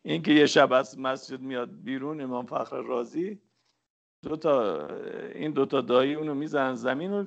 [0.01, 3.41] این که یه شب از مسجد میاد بیرون امام فخر رازی
[4.23, 4.87] دو تا
[5.35, 7.25] این دو تا دایی اونو می‌زنن زمین و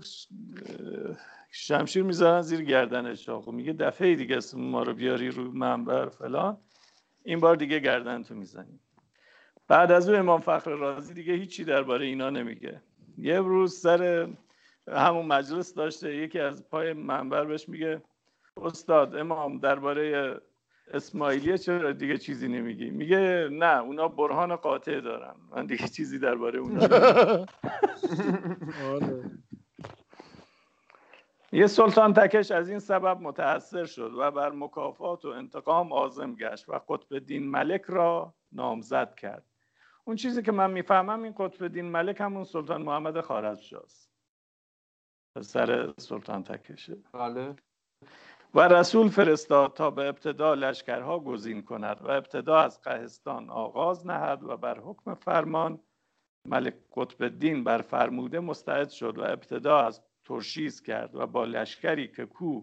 [1.51, 3.29] شمشیر می‌زنن زیر گردنش.
[3.29, 6.59] خب میگه دفعه دیگه ما رو بیاری رو منبر فلان.
[7.25, 8.81] این بار دیگه گردن تو می‌زنیم.
[9.69, 12.83] بعد از او امام فخر رازی دیگه هیچی درباره اینا نمیگه.
[13.19, 14.29] یه روز سر
[14.89, 18.03] همون مجلس داشته یکی از پای منبر بهش میگه
[18.57, 20.37] استاد امام درباره
[20.95, 25.35] اسماعیلیه چرا دیگه چیزی نمیگی؟ میگه نه اونا برهان قاطع دارن.
[25.51, 26.85] من دیگه چیزی درباره اونا
[28.93, 29.31] آره.
[31.53, 36.69] یه سلطان تکش از این سبب متأثر شد و بر مکافات و انتقام آزم گشت
[36.69, 39.48] و قطب دین ملک را نامزد کرد.
[40.09, 44.11] اون چیزی که من می‌فهمم این قطب دین ملک همون سلطان محمد خارزمشاست
[45.41, 46.97] سر سلطان تکشه.
[47.13, 47.57] بله.
[48.55, 54.43] و رسول فرستاد تا به ابتدا لشکرها گزین کند و ابتدا از قهستان آغاز نهد
[54.43, 55.81] و بر حکم فرمان
[56.49, 62.09] ملک قطب الدین بر فرموده مستعد شد و ابتدا از ترشیز کرد و با لشکری
[62.09, 62.63] که کو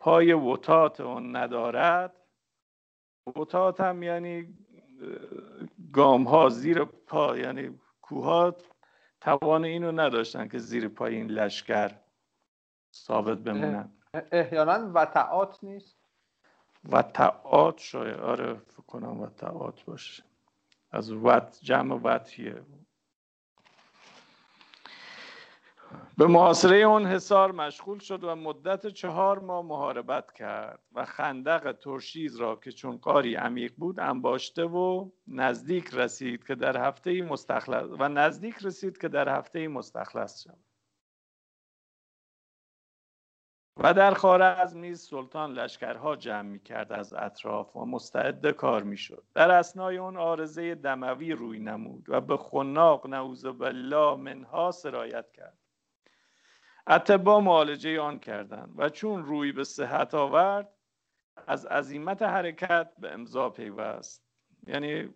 [0.00, 2.16] پای وطات اون ندارد
[3.36, 4.58] وطات هم یعنی
[5.92, 8.56] گام ها زیر پا یعنی کوها
[9.20, 11.98] توان اینو نداشتن که زیر پای این لشکر
[12.94, 13.92] ثابت بمونن.
[14.32, 15.98] احیانا وطعات نیست؟
[16.84, 20.24] وطعات شاید آره فکر کنم وطعات باشه.
[20.90, 22.62] از وط جمع وطیه.
[26.18, 32.36] به محاصره اون حصار مشغول شد و مدت چهار ماه محاربت کرد و خندق ترشیز
[32.36, 38.08] را که چون قاری عمیق بود انباشته و نزدیک رسید که در هفته مستخلص و
[38.08, 40.58] نزدیک رسید که در هفته مستخلص شد
[43.76, 48.96] و در از نیز سلطان لشکرها جمع می کرد از اطراف و مستعد کار می
[48.96, 55.32] شد در اسنای اون آرزه دموی روی نمود و به خناق نعوذ بالله منها سرایت
[55.32, 55.67] کرد.
[56.88, 60.68] اتبا معالجه آن کردند و چون روی به صحت آورد
[61.46, 64.24] از عظیمت حرکت به امضا پیوست.
[64.66, 65.14] یعنی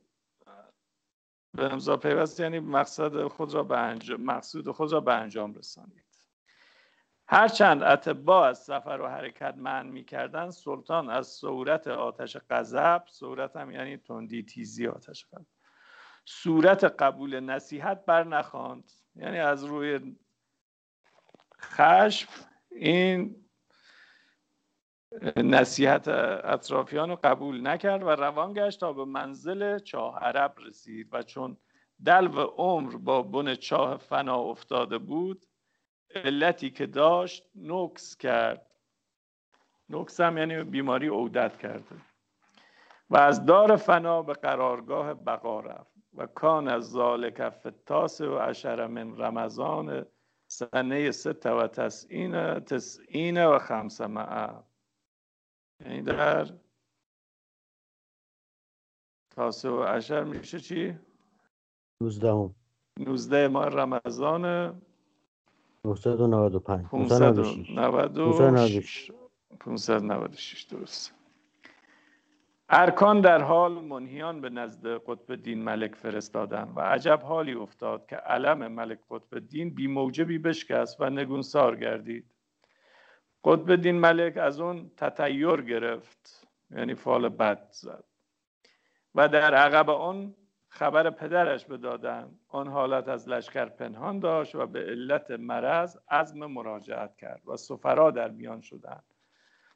[1.55, 6.05] به امضا پیوست یعنی مقصد خود را به انجام مقصود خود را به انجام رسانید.
[7.29, 13.71] هرچند اتبا از سفر و حرکت من می‌کردن سلطان از صورت آتش غضب صورت هم
[13.71, 15.47] یعنی تندی تیزی آتش غضب
[16.25, 20.17] صورت قبول نصیحت بر نخواند یعنی از روی
[21.62, 22.29] خشم
[22.70, 23.37] این
[25.37, 31.09] نصیحت اطرافیان رو قبول نکرد و روان گشت تا به منزل چاه عرب رسید.
[31.12, 31.57] و چون
[32.05, 35.46] دلو عمر با بن چاه فنا افتاده بود
[36.14, 38.66] علتی که داشت نکس کرد.
[39.88, 41.96] نکس هم یعنی بیماری عودت کرده.
[43.11, 45.92] و از دار فنا به قرارگاه بقا رفت.
[46.14, 50.07] و کان از ذالک فتاس و عشر من رمضان
[50.53, 54.65] سنه ست و تسعین تسعین و خمس معه
[55.81, 56.51] یعنی در
[59.31, 60.99] تاسه و عشر میشه چی؟
[62.03, 62.51] نوزده
[62.99, 64.43] نوزده ماه رمضان
[65.85, 69.11] 995 596
[69.61, 71.15] 596 درست
[72.75, 78.17] ارکان در حال منهیان به نزد قطب دین ملک فرستادن و عجب حالی افتاد که
[78.17, 82.35] علم ملک قطب دین بی موجبی بشکست و نگونسار گردید.
[83.45, 88.05] قطب الدین ملک از اون تطیر گرفت یعنی فال بد زد.
[89.15, 90.35] و در عقب آن
[90.69, 97.17] خبر پدرش بدادن آن حالت از لشکر پنهان داشت و به علت مرض عزم مراجعت
[97.17, 99.05] کرد و سفرا در میان شدند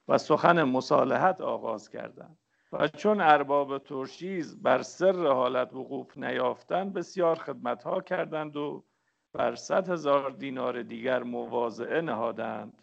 [0.08, 2.38] و سخن مصالحت آغاز کردند.
[2.72, 8.84] و چون ارباب ترشیز بر سر حالت وقوف نیافتند بسیار خدمتها کردند و
[9.32, 12.82] بر صد هزار دینار دیگر مواضعه نهادند.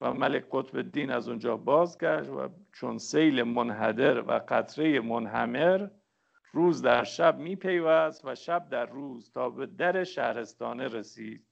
[0.00, 5.88] و ملک قطب الدین از اونجا بازگشت و چون سیل منحدر و قطره منحمر
[6.52, 11.46] روز در شب میپیوست و شب در روز تا به در شهرستانه رسید.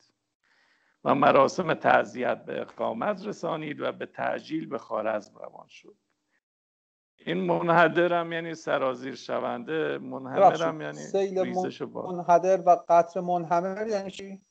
[1.05, 5.97] و مراسم تعذیت به اقامت رسانید و به تعجیل به خارزم روان شد.
[7.18, 10.98] این منحدر هم یعنی سرازیر شونده منحمر هم یعنی
[11.44, 14.42] ریزش منحدر و قطر منحمر یعنی چی؟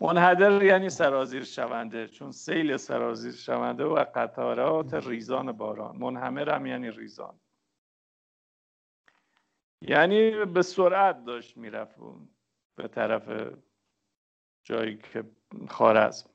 [0.00, 5.96] منحدر یعنی سرازیر شونده چون سیل سرازیر شونده و قطارات ریزان باران.
[5.96, 7.40] منحمر هم یعنی ریزان.
[9.80, 11.96] یعنی به سرعت داشت می‌رفت
[12.76, 13.52] به طرف
[14.62, 15.24] جایی که
[15.68, 16.33] خارزم.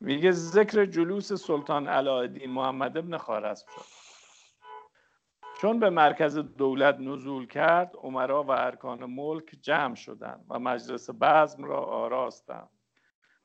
[0.00, 3.84] میگه ذکر جلوس سلطان علاءالدین محمد ابن خارزم شد.
[5.60, 11.64] چون به مرکز دولت نزول کرد عمرا و ارکان ملک جمع شدند و مجلس بزم
[11.64, 12.70] را آراستند.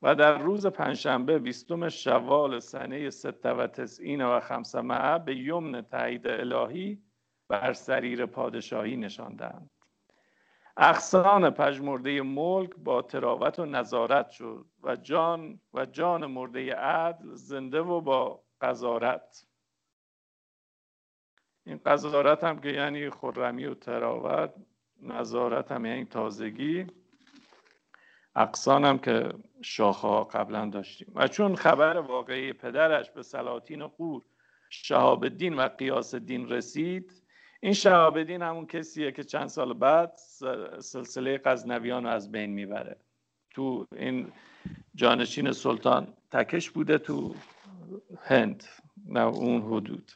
[0.02, 6.28] و در روز پنجشنبه بیستم شوال سنه سته و تسعین و خمسمعه به یمن تایید
[6.28, 7.04] الهی
[7.48, 9.70] بر سریر پادشاهی نشاندند.
[10.78, 17.82] اخسان پژمرده ملک با تراوت و نظارت شد و جان و جان مرده عدل زنده
[17.82, 19.46] و با قضارت.
[21.66, 24.54] این قضارت هم که یعنی خرمی و تراوت
[25.02, 26.88] نظارت هم یعنی تازگی.
[28.36, 31.12] اقسان هم که شاخه ها قبلا داشتیم.
[31.16, 34.22] و چون خبر واقعی پدرش به سلاطین قور
[34.70, 37.23] شهاب الدین و قیاس الدین رسید
[37.64, 40.20] این شهاب الدین همون کسیه که چند سال بعد
[40.80, 42.96] سلسله غزنویان رو از بین می‌بره.
[43.52, 44.32] تو این
[44.96, 47.36] جانشین سلطان تکش بوده تو
[48.24, 48.64] هند
[49.06, 50.12] نه اون حدود.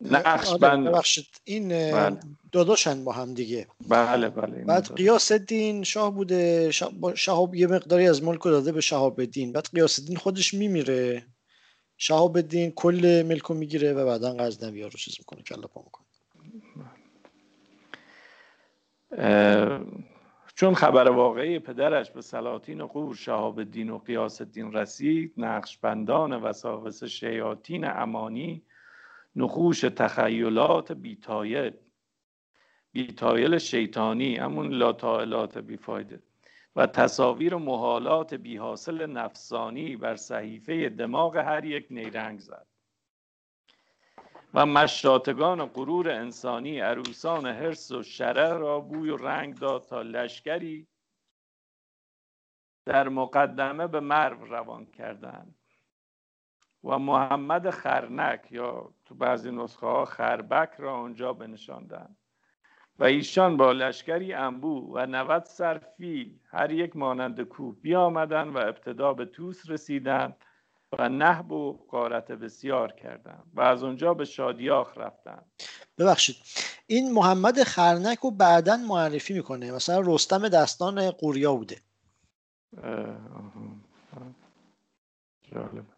[0.00, 1.26] نقش بند ببخشید.
[1.44, 2.20] این بله.
[2.52, 3.66] داداشن با هم دیگه.
[3.88, 6.70] بله بله بعد قیاس الدین شاه بوده
[7.14, 9.52] شهاب یه مقداری از ملک رو داده به شهاب الدین.
[9.52, 11.26] بعد قیاس الدین خودش میمیره.
[11.98, 15.84] شهاب الدین کل ملک رو می‌گیره و بعدا غزنوی ها رو چیز می‌کنه کله پا
[15.84, 16.04] می‌کنه.
[20.54, 27.04] چون خبر واقعی پدرش به سلاطین غور شهاب الدین و غیاث الدین رسید نقشبندان وساوس
[27.04, 28.62] شیاطین امانی
[29.36, 31.72] نقوش تخیلات بی‌طایل.
[32.92, 36.22] بی‌طایل شیطانی همون لاطائلات بیفایده
[36.78, 42.66] و تصاویر محالات بیحاصل نفسانی بر صحیفه دماغ هر یک نیرنگ زد.
[44.54, 50.86] و مشاتگان غرور انسانی عروسان حرس و شره را بوی و رنگ داد تا لشکری
[52.84, 55.54] در مقدمه به مرو روان کردند.
[56.84, 62.16] و محمد خرنک یا تو بعضی نسخه ها خربک را آنجا بنشاندند.
[62.98, 68.58] و ایشان با لشکری انبو و 90 سر فیل هر یک مانند کوه بیامدند و
[68.58, 70.36] ابتدا به توس رسیدند
[70.98, 75.44] و نهب و قارت بسیار کردند و از اونجا به شادیاخ رفتند.
[75.98, 76.36] ببخشید
[76.86, 81.76] این محمد خرنک رو بعدا معرفی می‌کنه مثلا رستم دستان قوریا بوده.
[85.52, 85.97] جالب.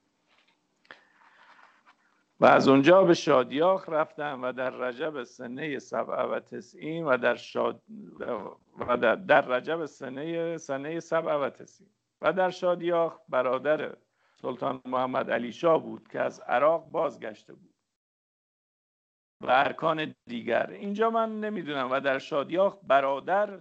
[2.41, 7.35] و از اونجا به شادیاخ رفتم و در رجب سنه سبع و تسعین و در,
[7.35, 7.83] شاد
[8.79, 11.91] و در, در رجب سنه سنه سبع و تسعین.
[12.23, 13.97] و در شادیاخ برادر
[14.43, 17.75] سلطان محمد علی شاه بود که از عراق بازگشته بود.
[19.41, 20.71] و ارکان دیگر.
[20.71, 23.61] اینجا من نمی‌دونم و در شادیاخ برادر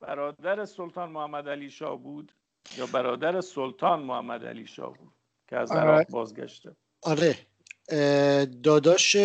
[0.00, 2.32] برادر سلطان محمد علی شاه بود
[2.76, 5.14] یا برادر سلطان محمد علی شاه بود
[5.48, 6.06] که از عراق آره.
[6.10, 6.76] بازگشته.
[7.02, 7.34] آره.
[8.62, 9.16] داداش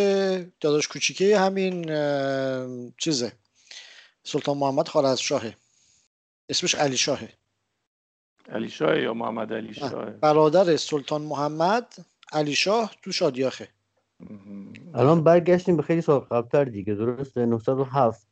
[0.59, 1.85] داداش کوچیکه همین
[2.97, 3.31] چیزه.
[4.23, 5.55] سلطان محمد از شاهه
[6.49, 7.29] اسمش علی شاهه.
[8.49, 11.95] علی شاه یا محمد علی شاه برادر سلطان محمد
[12.31, 13.67] علی شاه تو شادیاخه.
[14.93, 18.27] الان برگشتیم به خیلی سال قبلتر دیگه درسته؟ 907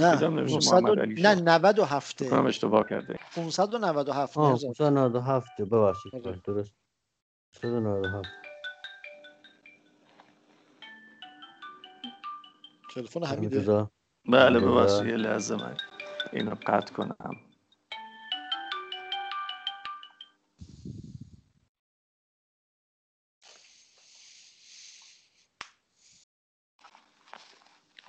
[0.00, 3.18] نه 900 نه 97 کنم اشتباه کرده.
[3.34, 6.40] 597 آه 597 ببخشید آره.
[6.44, 6.74] درست.
[7.62, 8.43] 597
[12.94, 13.88] تلفن حمیده
[14.28, 15.76] بله ببخشید یه لحظه من.
[16.32, 17.36] اینو قطع کنم.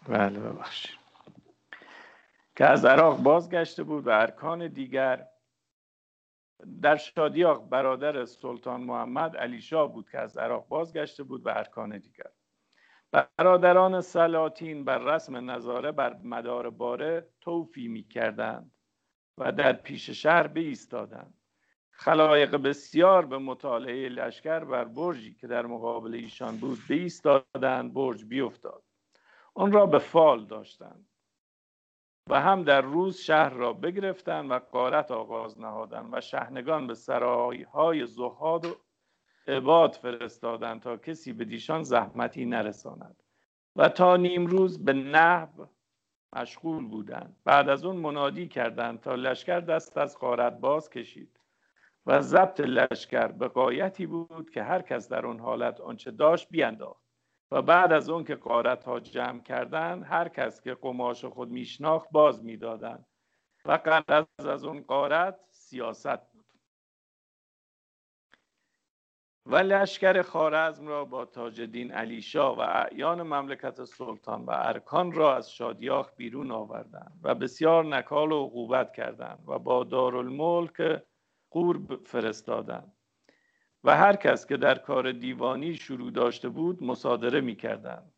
[0.09, 0.97] بله ببخشید.
[2.55, 5.27] که از عراق بازگشته بود و ارکان دیگر
[6.81, 11.97] در شادیاق برادر سلطان محمد علی شاه بود که از عراق بازگشته بود و ارکان
[11.97, 12.31] دیگر.
[13.15, 18.71] برادران سلاطین بر رسم نظاره بر مدار باره توفی می کردند
[19.37, 21.33] و در پیش شهر ایستادند
[21.91, 28.83] خلایق بسیار به مطالعه لشکر بر برجی که در مقابل ایشان بود ایستادند برج بیفتاد.
[29.53, 31.09] آن را به فال داشتند
[32.29, 36.95] و هم در روز شهر را بگرفتند و قارت آغاز نهادند و شهنگان به
[37.73, 38.75] های زهاد و
[39.47, 43.23] عباد فرستادند تا کسی به دیشان زحمتی نرساند.
[43.75, 45.65] و تا نیم روز به نحو
[46.35, 47.35] مشغول بودند.
[47.43, 51.39] بعد از اون منادی کردند تا لشکر دست از قارت باز کشید.
[52.05, 57.05] و ضبط لشکر به قایتی بود که هر کس در اون حالت آنچه داشت بیانداخت
[57.51, 62.07] و بعد از اون که قارت ها جمع کردند هر کس که قماش خود میشناخت
[62.11, 63.05] باز می‌دادند.
[63.65, 66.34] و قرض از اون قارت سیاست
[69.45, 75.11] و لشکر خارزم را با تاج دین علی شاه و اعیان مملکت سلطان و ارکان
[75.11, 81.01] را از شادیاخ بیرون آوردند و بسیار نکال و عقوبت کردند و با دارالملک
[81.49, 82.95] قورب فرستادند.
[83.83, 88.13] و هر کس که در کار دیوانی شروع داشته بود مصادره می کردند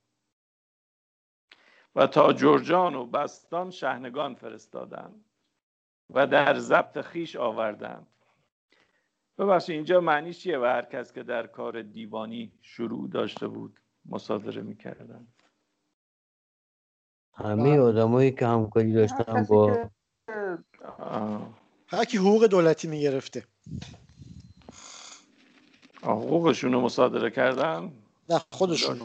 [1.96, 5.26] و تا جرجان و بستان شهنگان فرستادند
[6.10, 8.08] و در ضبط خیش آوردند.
[9.38, 14.62] ببخشید اینجا معنیش چیه؟ و هر کس که در کار دیوانی شروع داشته بود مصادره
[14.62, 15.28] می‌کردن.
[17.34, 19.90] همه آدمایی که همکاری داشتن با
[21.88, 23.44] هر کی حقوق دولتی می‌گرفته.
[26.02, 27.92] حقوقشون رو مصادره کردن؟
[28.30, 29.00] نه خودشون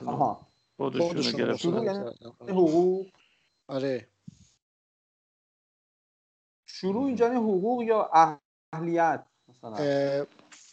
[0.76, 1.68] خودشون گرفتن.
[1.68, 2.10] یعنی
[2.48, 3.06] حقوق؟
[3.68, 4.08] آره.
[6.66, 8.10] شروع اینجا یعنی حقوق یا
[8.72, 9.26] اهلیت؟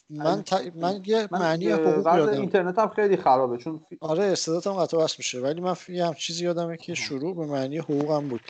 [0.10, 0.44] من
[0.76, 2.42] من یه معنی حقوق یادم.
[2.42, 6.46] اینترنت هم خیلی خرابه چون آره صداتم قطع وصل میشه ولی من یه هم چیزی
[6.46, 8.42] یادمه که شروع به معنی حقوقم بود.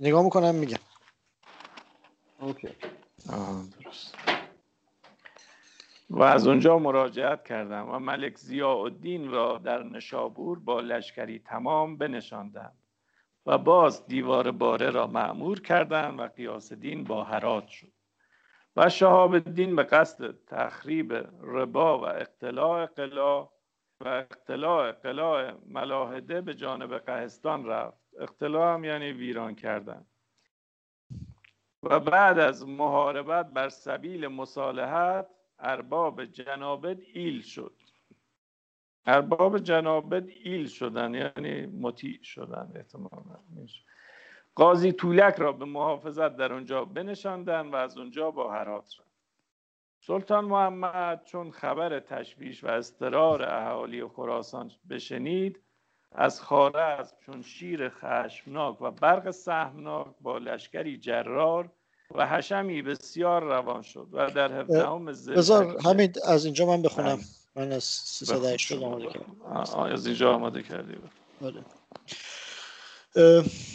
[0.00, 0.78] نگاه می‌کنم میگم.
[2.40, 2.68] اوکی.
[3.84, 4.14] درست.
[6.10, 11.96] و از اونجا مراجعت کردم و ملک ضیاء الدین را در نشابور با لشکری تمام
[11.96, 12.78] بنشاندند
[13.46, 17.93] و باز دیوار باره را معمور کردند و قیاس دین با هرات شد.
[18.76, 21.12] و شهاب الدین به قصد تخریب
[21.42, 23.42] ربا و اقتلاع قلا
[24.00, 28.04] و اقتلاع قلاع ملاحده به جانب قهستان رفت.
[28.20, 30.06] اقتلاع هم یعنی ویران کردن.
[31.82, 35.26] و بعد از محاربت بر سبیل مصالحت
[35.58, 37.74] ارباب جنابد ایل شد.
[39.06, 43.40] ارباب جنابد ایل شدن یعنی مطیع شدن احتمالا.
[44.54, 49.14] قاضی طولک را به محافظت در اونجا بنشاندن و از اونجا با هرات رفت.
[50.00, 55.60] سلطان محمد چون خبر تشویش و استرار اهالی خراسان بشنید
[56.12, 61.70] از خارزم چون شیر خشمناک و برق سهمناک با لشکری جرار
[62.14, 67.18] و حشمی بسیار روان شد و در هفدهم بذار همین از اینجا من بخونم.
[67.56, 69.76] من از 380 آماده کردم.
[69.76, 70.96] از اینجا آماده کردی.
[71.40, 71.64] بله.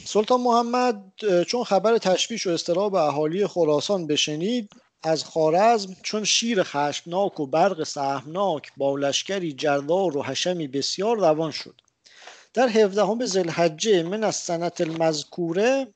[0.06, 1.04] سلطان محمد
[1.48, 4.70] چون خبر تشویش و استراب اهالی خراسان بشنید
[5.04, 11.52] از خارزم چون شیر خشمناک و برق سهمناک با لشکری جردار و حشمی بسیار روان
[11.52, 11.82] شد.
[12.54, 15.94] در هفدهم زلحجه من از سنت المذکوره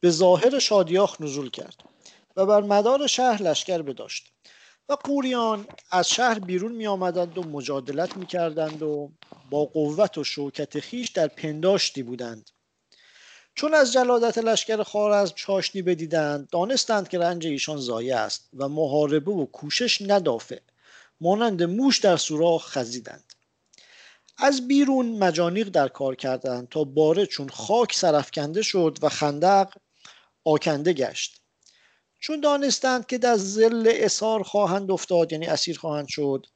[0.00, 1.76] به ظاهر شادیاخ نزول کرد
[2.36, 4.32] و بر مدار شهر لشکر بداشت
[4.88, 9.10] و قوریان از شهر بیرون می آمدند و مجادلت می کردند و
[9.50, 12.50] با قوت و شوکت خیش در پنداشتی بودند.
[13.54, 19.30] چون از جلادت لشکر خارزم چاشنی بدیدند دانستند که رنج ایشان زایه است و محاربه
[19.30, 20.58] و کوشش ندافع
[21.20, 23.32] مانند موش در سوراخ خزیدند.
[24.38, 29.72] از بیرون مجانیق در کار کردند تا باره چون خاک سرفکنده شد و خندق
[30.44, 31.40] آکنده گشت.
[32.20, 36.46] چون دانستند که در زل اسار خواهند افتاد یعنی اسیر خواهند شد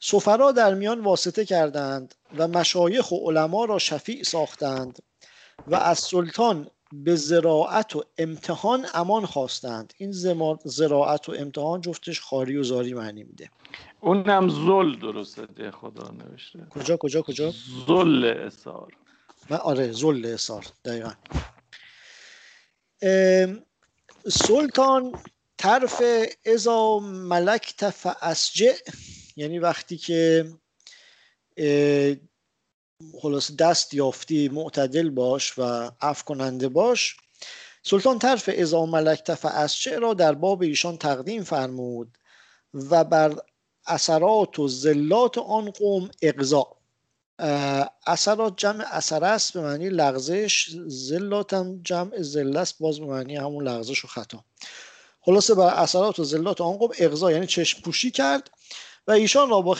[0.00, 4.98] سفرا در میان واسطه کردند و مشایخ و علما را شفیع ساختند.
[5.66, 9.92] و از سلطان به زراعت و امتحان امان خواستند.
[9.96, 10.12] این
[10.64, 13.50] زراعت و امتحان جفتش خاری و زاری معنی میده.
[14.00, 16.66] اونم زل درسته ده خدا نوشته.
[16.70, 17.52] کجا کجا کجا؟
[17.86, 18.92] زل اسار
[19.50, 21.12] من آره زل اسار دقیقا.
[24.28, 25.12] سلطان
[25.56, 26.02] طرف
[26.46, 27.74] ازا ملک
[28.22, 28.72] اسجع
[29.36, 30.46] یعنی وقتی که
[33.22, 37.16] خلاص دست یافتی معتدل باش و اف کننده باش.
[37.82, 42.18] سلطان طرف ازا ملک تفعصچه را در باب ایشان تقدیم فرمود
[42.74, 43.36] و بر
[43.86, 46.76] اثرات و زلات آن قوم اقضا.
[48.06, 53.36] اثرات جمع اثر است به معنی لغزش زلات هم جمع زل است باز به معنی
[53.36, 54.44] همون لغزش و خطا.
[55.20, 58.50] خلاصه بر اثرات و زلات آن قوم اقضا یعنی چشم پوشی کرد
[59.06, 59.76] و ایشان را با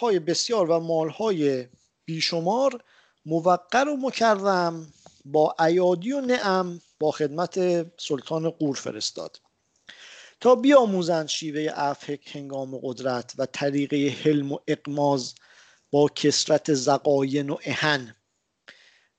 [0.00, 1.66] های بسیار و مالهای
[2.06, 2.84] بیشمار
[3.26, 4.92] موقر و مکرم
[5.24, 9.40] با ایادی و نعم با خدمت سلطان قور فرستاد.
[10.40, 15.34] تا بیاموزند شیوه افک هنگام قدرت و طریقه حلم و اقماز
[15.90, 18.14] با کسرت زقاین و اهن.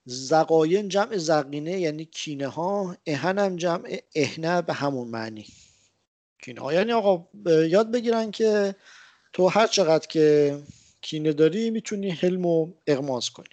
[0.05, 5.45] زقاین جمع زقینه یعنی کینه ها اهن هم جمع اهنه به همون معنی.
[6.41, 7.27] کینه ها یعنی آقا
[7.67, 8.75] یاد بگیرن که
[9.33, 10.57] تو هر چقدر که
[11.01, 13.47] کینه داری می‌تونی حلم و اغماز کنی.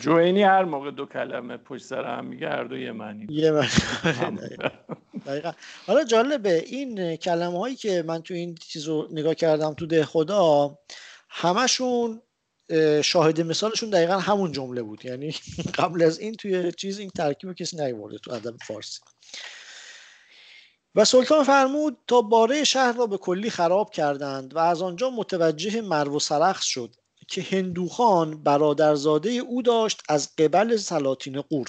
[0.00, 3.26] جوینی هر موقع دو کلمه پشت سر هم میگه هر دو یه معنی.
[3.30, 4.40] یه معنی.
[5.26, 5.52] دقیقا.
[5.86, 10.04] حالا جالبه این کلمه هایی که من تو این چیز رو نگاه کردم تو ده
[10.04, 10.78] خدا
[11.28, 12.22] همشون
[13.04, 15.04] شاهد مثالشون دقیقا همون جمله بود.
[15.04, 15.34] یعنی
[15.78, 19.00] قبل از این توی چیز این ترکیب کسی نیورده تو ادب فارسی.
[20.94, 25.80] و سلطان فرمود تا باره شهر را به کلی خراب کردند و از آنجا متوجه
[25.80, 26.96] مرو سرخص شد
[27.28, 31.66] که هندوخان برادرزاده او داشت از قبل سلاطین قور.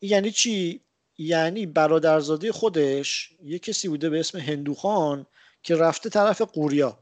[0.00, 0.84] یعنی چی؟
[1.18, 5.26] یعنی برادرزاده خودش یه کسی بوده به اسم هندوخان
[5.62, 6.98] که رفته طرف قوریا.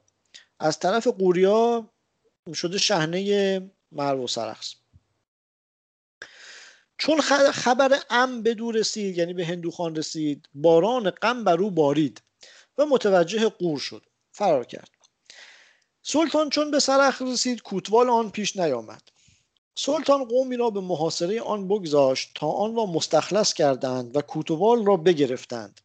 [0.58, 1.90] از طرف قوریا
[2.54, 4.74] شده شهنه مرو سرخص
[7.00, 7.20] چون
[7.52, 12.22] خبر ام به دور رسید یعنی به هندوخان رسید باران غم بر او بارید
[12.78, 14.90] و متوجه قور شد فرار کرد.
[16.02, 19.02] سلطان چون به سرخ رسید کوتوال آن پیش نیامد.
[19.74, 24.96] سلطان قومی را به محاصره آن بگذاشت تا آن را مستخلص کردند و کوتوال را
[24.96, 25.80] بگرفتند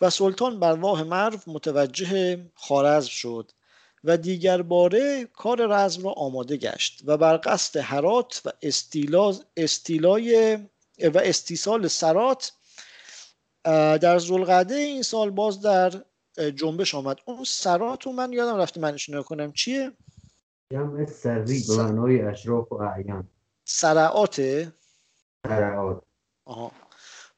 [0.00, 3.52] و سلطان بر راه مرو متوجه خارزم شد.
[4.04, 8.50] و دیگر باره کار رزم را آماده گشت و بر قصد حرات و
[9.56, 10.56] استیلای
[11.14, 12.52] و استیصال سرات
[14.00, 16.04] در زلغده این سال باز در
[16.54, 17.16] جنبش آمد.
[17.24, 19.52] اون سرات رو من یادم رفته منش کنم.
[19.52, 19.92] چیه؟
[20.72, 23.28] جمع سری به معنای اشراف و اعیان.
[23.64, 24.40] سرعات
[25.46, 26.02] سرعات.
[26.44, 26.72] آها.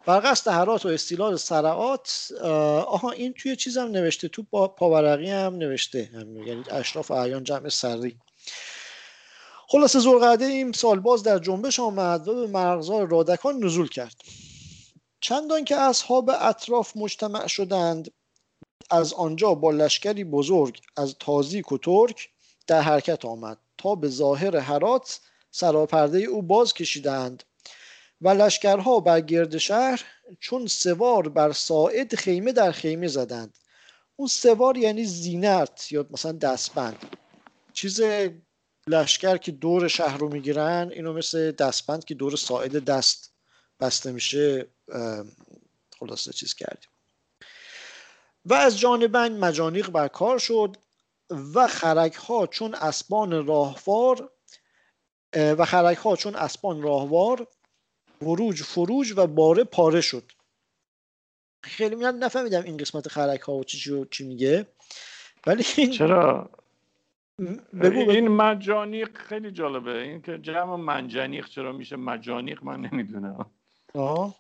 [0.07, 2.33] بر قصد حرات و استیلال سرعات
[2.87, 4.29] آها این توی چیزم نوشته.
[4.29, 6.11] تو پاورقی هم نوشته.
[6.47, 8.19] یعنی اشراف اعیان جمع سری.
[9.69, 14.15] خلاصه زرقده این سال باز در جنبش آمد و به مرغزار رادکان نزول کرد.
[15.21, 18.11] چندان که اصحاب اطراف مجتمع شدند
[18.91, 22.29] از آنجا با لشکری بزرگ از تازیک و ترک
[22.67, 23.59] در حرکت آمد.
[23.79, 27.43] تا به ظاهر حرات سراپرده او باز کشیدند.
[28.21, 30.05] و لشکرها بر گرد شهر
[30.41, 33.59] چون سوار بر ساعد خیمه در خیمه زدند.
[34.17, 37.17] اون سوار یعنی زینت یا مثلا دستبند.
[37.73, 38.01] چیز
[38.87, 43.33] لشکر که دور شهر رو می‌گیرن اینو مثل دستبند که دور ساعد دست
[43.81, 44.67] بسته میشه
[45.99, 46.91] خلاصه چیز کردیم.
[48.45, 50.77] و از جانبین مجانیق بر کار شد
[51.55, 54.31] و خرک ها چون اسبان راهوار
[55.35, 57.47] و خرک ها چون اسبان راهوار
[58.23, 60.33] وروج فروج و باره پاره شد.
[61.63, 64.67] خیلی من نفهمیدم این قسمت خرک ها و چی, چی میگه.
[65.47, 66.51] ولی این چرا؟
[67.83, 70.03] بگو این مجانیق خیلی جالبه.
[70.03, 73.47] این که جمع منجنیق چرا میشه؟ مجانیق من نمی‌دونم.
[73.95, 74.35] آه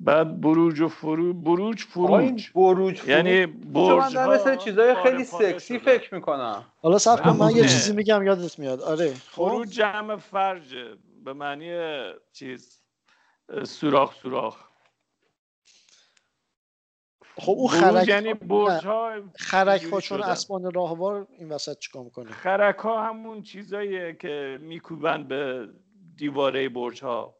[0.00, 2.50] بعد بروج و فرو بروج فروج.
[2.54, 6.64] بروج یعنی برج من مثل چیزای خیلی سکسی فکر می‌کنم.
[6.82, 8.80] حالا صبر کن من یه چیزی میگم یادت میاد.
[8.80, 9.14] آره.
[9.14, 9.20] خب.
[9.20, 10.74] فروج جمع فرج
[11.24, 12.02] به معنی
[12.32, 12.83] چیز.
[13.64, 14.56] سوراخ سوراخ.
[17.36, 22.32] خب اون خرک یعنی برج ها خرک ها چون اسبان راهوار این وسط چیکار می‌کنه؟
[22.32, 25.68] خرک ها همون چیزاییه که میکوبن به
[26.16, 27.36] دیواره برج ها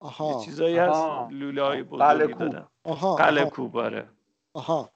[0.00, 2.68] آها یه چیزایی هست لوله های بزرگی دادن.
[2.84, 4.08] آها قلعه کوباره
[4.54, 4.90] آها.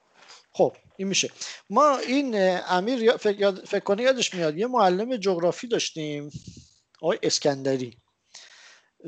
[0.51, 1.31] خب این میشه.
[1.69, 2.35] ما این
[2.69, 3.51] امیر فکر.
[3.51, 6.29] فکر کنه یادش میاد یه معلم جغرافی داشتیم
[7.01, 7.97] آقای اسکندری.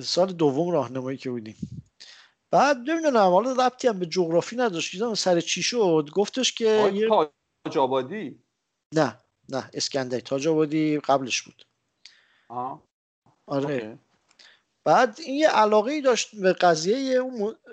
[0.02, 1.56] سال دوم راهنمایی که بودیم.
[2.52, 4.91] بعد نمی‌دونم حالا ربطی هم به جغرافی نداشت.
[4.91, 7.08] دیدم سر چی شد؟ گفتش که یه...
[7.64, 8.43] تاج آبادی؟
[8.95, 9.18] نه
[9.50, 11.66] نه اسکندری تاج آبادی قبلش بود.
[12.50, 12.84] آه.
[13.45, 14.00] آره.
[14.84, 17.24] بعد این یه علاقه ای داشت به قضیه یه,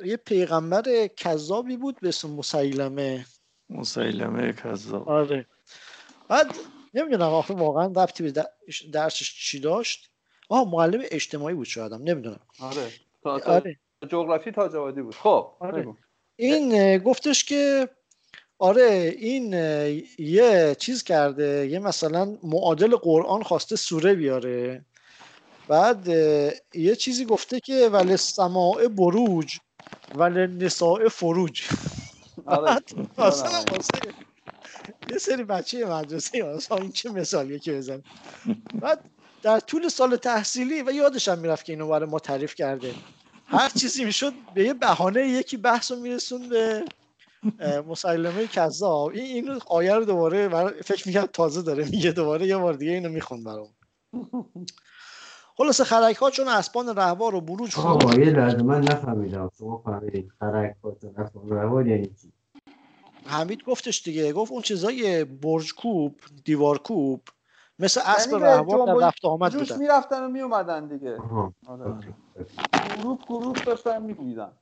[0.04, 3.26] یه پیغمبر کذابی بود به اسم مسیلمه.
[3.70, 5.08] مسیلمه کذاب.
[5.08, 5.46] آره.
[6.28, 6.54] بعد
[6.94, 8.44] نمی‌دونم آخه واقعا ربطی به
[8.92, 10.10] درسش چی داشت؟
[10.48, 12.40] آه معلم اجتماعی بود شایدم نمی‌دونم.
[12.60, 12.88] آره
[13.22, 13.78] تا, آره.
[14.08, 15.14] جغرافی تاجوادی بود.
[15.14, 15.86] خب آره.
[16.36, 17.88] این گفتش که
[18.58, 19.52] آره این
[20.18, 24.84] یه چیز کرده یه مثلا معادل قرآن خواسته سوره بیاره.
[25.68, 26.08] بعد
[26.74, 29.58] یه چیزی گفته که ول سماع بروج
[30.14, 31.62] ول نساء فروج.
[32.46, 32.82] آره.
[35.10, 38.02] یه سری بچه مدرسه اصلا این چه مثالیه که بزن.
[38.80, 39.04] بعد
[39.42, 42.94] در طول سال تحصیلی و یادش هم می‌رفت که اینو برای ما تعریف کرده.
[43.46, 46.84] هر چیزی می‌شد به یه بهانه یکی بحث رو میرسون به
[47.88, 49.10] مسلمه کذاب.
[49.10, 50.48] این اینو آیه رو دوباره
[50.82, 53.68] فکر می‌کنم تازه داره میگه دوباره یه بار دیگه اینو میخون برام.
[55.56, 60.32] خلاص خرک ها چون اسبان رهبار و بروج خود یه لحظه من نفهمیدم شما فهمیدید
[60.40, 62.32] خرک ها چون اسبان رهبار یعنی چی؟
[63.24, 67.22] حمید گفتش دیگه گفت اون چیزای برج کوب دیوار کوب
[67.78, 69.80] مثل اسب یعنی رهبار در رفت آمد جوش بودن.
[69.82, 71.18] می‌رفتن و میومدن دیگه.
[71.66, 71.98] آره.
[72.98, 74.52] گروپ گروپ داشتن میبویدن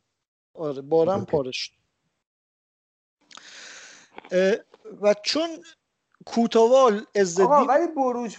[0.55, 1.73] آره بارم پارش.
[5.01, 5.49] و چون
[6.27, 8.37] کوتوال ازدی ولی بروج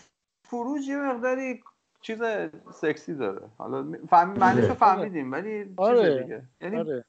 [0.49, 1.63] فروج یه مقداری
[2.01, 2.19] چیز
[2.73, 3.49] سکسی داره.
[3.57, 4.29] حالا فهم...
[4.29, 4.73] معنیشو آره.
[4.73, 6.23] فهمیدیم ولی آره.
[6.23, 6.43] دیگه.
[6.61, 7.05] یعنی آره.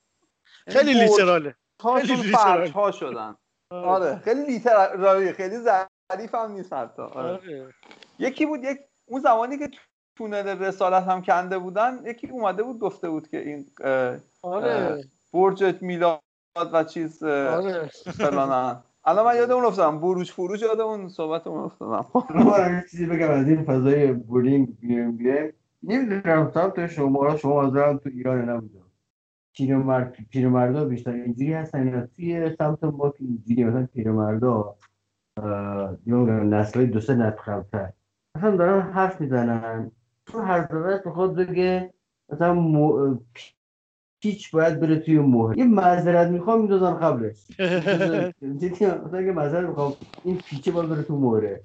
[0.66, 1.54] یعنی خیلی لیتراله.
[1.82, 3.36] خیلی لیترال ها شدن.
[3.70, 3.86] آره.
[3.88, 5.58] آره خیلی لیترالی خیلی
[6.12, 7.30] ظریف هم نیست حتی آره.
[7.30, 7.74] آره.
[8.18, 9.70] یکی بود یک اون زمانی که
[10.16, 13.66] تونل رسالت هم کنده بودن یکی اومده بود گفته بود که این
[14.42, 15.04] آره.
[15.32, 16.20] برج میلاد
[16.72, 17.90] و چیز آره.
[19.08, 22.06] الان من یاد اون افتادم بروج فروج یاد اون صحبت اون افتادم
[22.50, 25.52] من چیزی بگم از این فضای بولینگ بیرون بیایم
[25.82, 28.86] نمی‌دونم تو شما شما از تو ایران نبودم
[29.56, 34.76] پیرمرد پیرمردا بیشتر اینجوری هستن یا توی سمت ما که اینجوری مثلا پیرمردا
[35.38, 37.92] نسل دو سه نسل قبلتر
[38.36, 39.90] مثلا دارن حرف می‌زنن.
[40.26, 41.92] تو هر دولت خود بگه
[42.32, 43.18] مثلا
[44.20, 45.58] پیچ باید بره توی مهر.
[45.58, 47.46] یه معذرت می‌خوام میدازن قبلش.
[48.42, 51.62] مثلا که معذرت می‌خوام این پیچه باید بره تو مهره.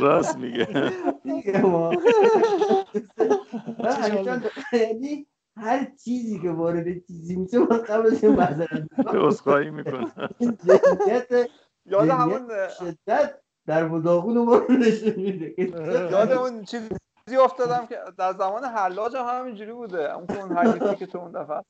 [0.00, 0.68] راست میگه.
[4.72, 5.26] یعنی
[5.56, 9.70] هر چیزی که وارد چیزی میشه ما قبلش معذرت می‌خوام.
[9.76, 10.06] می‌کنه
[11.86, 12.48] یاد همون
[12.78, 15.54] شدت در مداغون ما نشون میده.
[16.12, 16.88] یاد اون چیز
[17.24, 20.14] چیزی افتادم که در زمان حلاج هم همینجوری بوده.
[20.14, 21.62] اون اون حدیثی که تو اون دفعه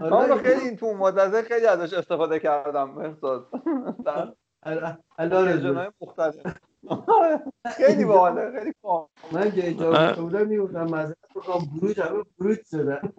[0.00, 2.98] من خیلی این تو مدرسه خیلی ازش استفاده کردم.
[2.98, 3.42] احساس
[4.04, 4.32] در
[6.00, 6.36] مختلف.
[7.76, 13.12] خیلی باحاله خیلی خوب من که اجازه بودم می‌گفتم معذرت بخوام بروج همه بروج شدن.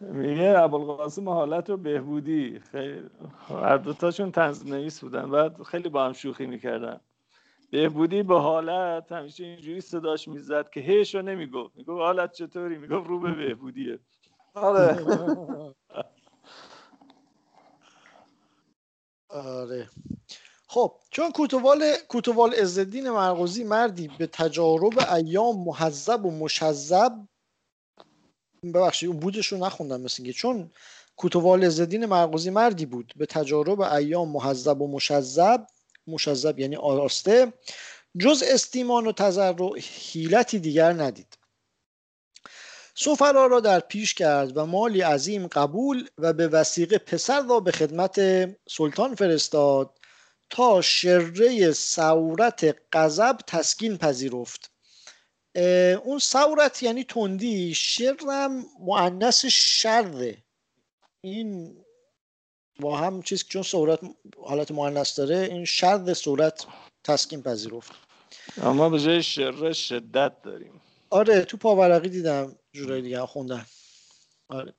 [0.00, 2.60] میگه ابوالقاسم حالت و بهبودی.
[2.60, 3.10] خیلی
[3.48, 5.30] هر دوتاشون تنز نویس بودن.
[5.30, 7.00] بعد خیلی با هم شوخی می‌کردن.
[7.70, 11.76] بهبودی به حالت همیشه اینجوری صداش می‌زد که هیش رو نمی‌گفت.
[11.76, 13.98] می‌گفت حالت چطوری؟ می‌گفت رو به بهبودیه.
[14.54, 14.96] آره.
[19.28, 19.88] آره.
[20.72, 27.12] خب چون کوتوال کوتوال عزالدین مرغوزی مردی به تجارب ایام محذب و مشذب
[28.74, 30.70] ببخشید اون بودش رو نخوندم مثل چون
[31.16, 35.66] کوتوال عزالدین مرغوزی مردی بود به تجارب ایام محذب و مشذب
[36.06, 37.52] مشذب یعنی آراسته
[38.18, 39.54] جز استیمان و تذر
[40.12, 41.38] حیلتی دیگر ندید.
[42.94, 47.72] سفرا را در پیش کرد و مالی عظیم قبول و به وسیقه پسر را به
[47.72, 48.20] خدمت
[48.68, 49.99] سلطان فرستاد
[50.50, 54.70] تا شره سورت غضب تسکین پذیرفت.
[56.04, 57.74] اون سورت یعنی تندی.
[57.74, 60.44] شرم معنس شره.
[61.20, 61.76] این
[62.80, 64.00] با هم چیز چون صورت
[64.44, 66.66] حالت مؤنث داره این شر صورت
[67.04, 67.92] تسکین پذیرفت.
[68.62, 70.80] اما به جای شر شدت داریم.
[71.10, 73.66] آره تو پاورقی دیدم جورای دیگه خوندن
[74.48, 74.74] آره.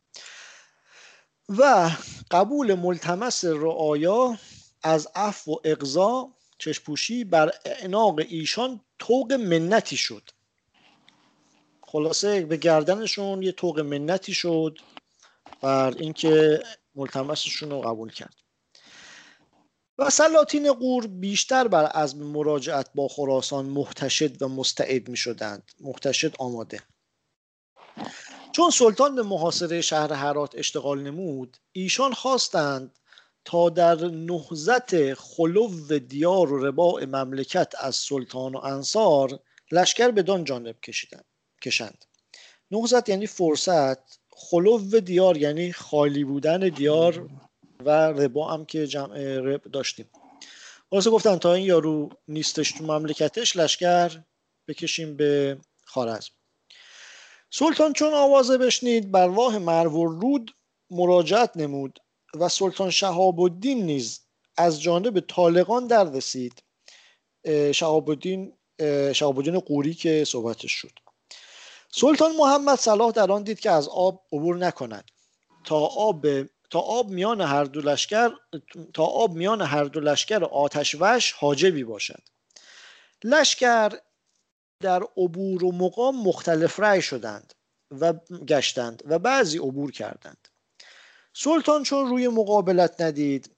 [1.49, 1.91] و
[2.31, 4.37] قبول ملتمس رعایا
[4.83, 10.29] از عفو و اقضا چشپوشی بر اعناق ایشان توق منتی شد.
[11.81, 14.79] خلاصه به گردنشون یه توق منتی شد
[15.61, 16.63] بر اینکه
[16.95, 18.35] ملتمسشون رو قبول کرد.
[19.97, 26.35] و سلاطین قور بیشتر بر از مراجعت با خراسان محتشد و مستعد می شدند محتشد
[26.39, 26.79] آماده.
[28.51, 32.99] چون سلطان به محاصره شهر هرات اشتغال نمود ایشان خواستند
[33.45, 39.39] تا در نهزت خلو دیار و رباع مملکت از سلطان و انصار
[39.71, 41.25] لشکر بدان جانب کشیدند
[41.61, 42.05] کشند.
[42.71, 47.29] نهزت یعنی فرصت خلو دیار یعنی خالی بودن دیار
[47.85, 50.09] و ربا هم که جمع رب داشتیم.
[50.91, 54.21] واسه گفتن تا این یارو نیستش تو مملکتش لشکر
[54.67, 56.31] بکشیم به خارزم
[57.49, 60.51] سلطان چون آوازه بشنید بر راه مرور رود
[60.89, 61.99] مراجعت نمود.
[62.39, 64.19] و سلطان شهاب الدین نیز
[64.57, 66.63] از جانب طالقان در رسید.
[67.73, 68.53] شهاب الدین
[69.13, 70.91] شهاب الدین قوری که صحبتش شد.
[71.91, 75.11] سلطان محمد صلاح در آن دید که از آب عبور نکند.
[75.63, 76.27] تا آب
[76.69, 78.31] تا آب میان هر دو لشکر
[78.93, 82.23] تا آب میان هر دو لشکر آتش وش حاجبی باشد.
[83.23, 83.91] لشکر
[84.79, 87.53] در عبور و مقام مختلف رأی شدند
[87.91, 88.13] و
[88.47, 90.47] گشتند و بعضی عبور کردند.
[91.33, 93.55] سلطان چون روی مقابلت ندید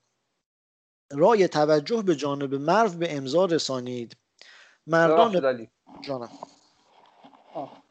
[1.12, 4.18] رای توجه به جانب مرو به امضا رسانید.
[4.88, 5.68] مردان
[6.02, 6.30] جانم.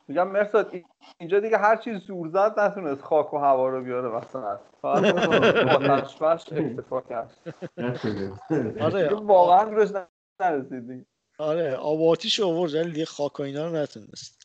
[0.08, 0.72] میگم مرساد
[1.18, 4.60] اینجا دیگه هر چیز زور زد نتونست خاک و هوا رو بیاره مثلا.
[4.82, 5.04] فقط
[6.52, 7.36] اکتفا کرد.
[8.80, 9.14] آره.
[9.14, 9.88] واقعا روش
[10.40, 11.06] نرسید
[11.38, 14.41] آره آواتیش آورد ولی دیگه خاک و اینا رو نتونست.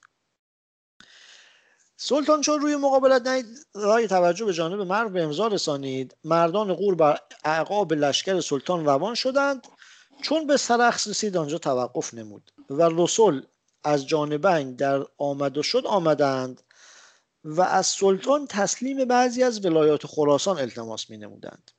[1.99, 6.15] سلطان چون روی مقابلت نهید رای توجه به جانب مرو به امضا رسانید.
[6.23, 9.67] مردان قور بر اعقاب لشکر سلطان روان شدند.
[10.21, 13.45] چون به سرخس رسید آنجا توقف نمود و رسول
[13.83, 16.61] از جانبین در آمد و شد آمدند
[17.43, 21.71] و از سلطان تسلیم بعضی از ولایات خراسان التماس می نمودند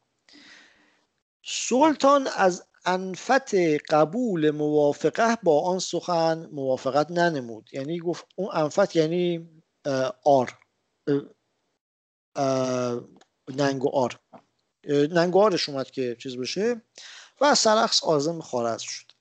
[1.44, 3.54] سلطان از انفت
[3.90, 7.70] قبول موافقه با آن سخن موافقت ننمود.
[7.72, 9.48] یعنی گفت اون انفت یعنی
[10.24, 10.58] آر.
[13.48, 14.18] ننگ و آر.
[14.88, 16.82] ننگ و آرش اومد که چیز بشه
[17.40, 19.12] و سرخص آزم خارز شد.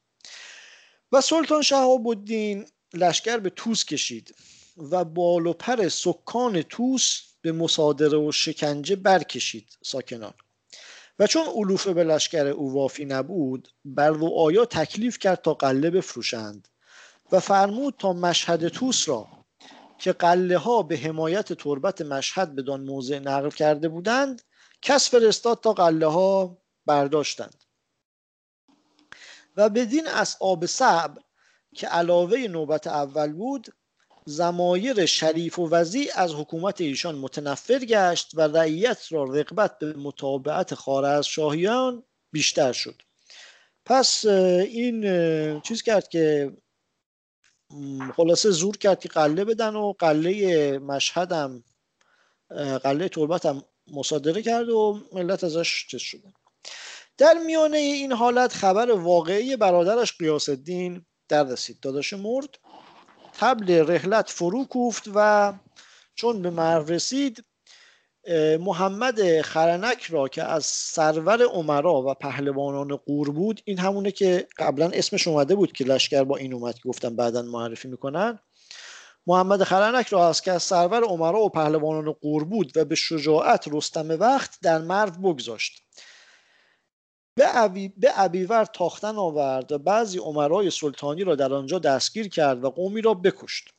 [1.11, 4.35] و سلطان شهاب الدین لشکر به توس کشید
[4.77, 10.33] و بال و پر سکان توس به مصادره و شکنجه برکشید ساکنان.
[11.19, 16.67] و چون علوفه به لشکر او وافی نبود بر آیا تکلیف کرد تا قله بفروشند؟
[17.31, 19.36] و فرمود تا مشهد توس را
[19.97, 24.41] که قله ها به حمایت تربت مشهد بدان موضع نقل کرده بودند
[24.81, 27.63] کس فرستاد تا قله ها برداشتند.
[29.57, 30.07] و بدین
[30.39, 31.21] آب صبر
[31.75, 33.67] که علاوه نوبت اول بود
[34.25, 40.75] زمایر شریف و وزی از حکومت ایشان متنفر گشت و رعیت را رقبت به متابعت
[40.75, 43.01] خارز شاهیان بیشتر شد.
[43.85, 45.01] پس این
[45.61, 46.57] چیز کرد که
[48.15, 51.63] خلاصه زور کرد که قله بدن و قله مشهدم
[52.83, 56.33] قله تربت هم مصادره کرد و ملت ازش چیز شدن
[57.17, 61.79] در میانه این حالت خبر واقعی برادرش قیاس الدین در رسید.
[61.79, 62.59] داداش مرد
[63.33, 65.53] تبل رحلت فرو کوفت و
[66.15, 67.45] چون به مرو رسید
[68.59, 74.89] محمد خرنک را که از سرور عمرا و پهلوانان قور بود این همونه که قبلا
[74.93, 78.39] اسمش اومده بود که لشکر با این اومد که گفتم بعدا معرفی می‌کنن.
[79.27, 83.65] محمد خرنک را از که از سرور عمرا و پهلوانان قور بود و به شجاعت
[83.67, 85.83] رستم وقت در مرد بگذاشت.
[87.35, 92.69] به, به ابیور تاختن آورد و بعضی عمرای سلطانی را در آنجا دستگیر کرد و
[92.69, 93.69] قومی را بکشت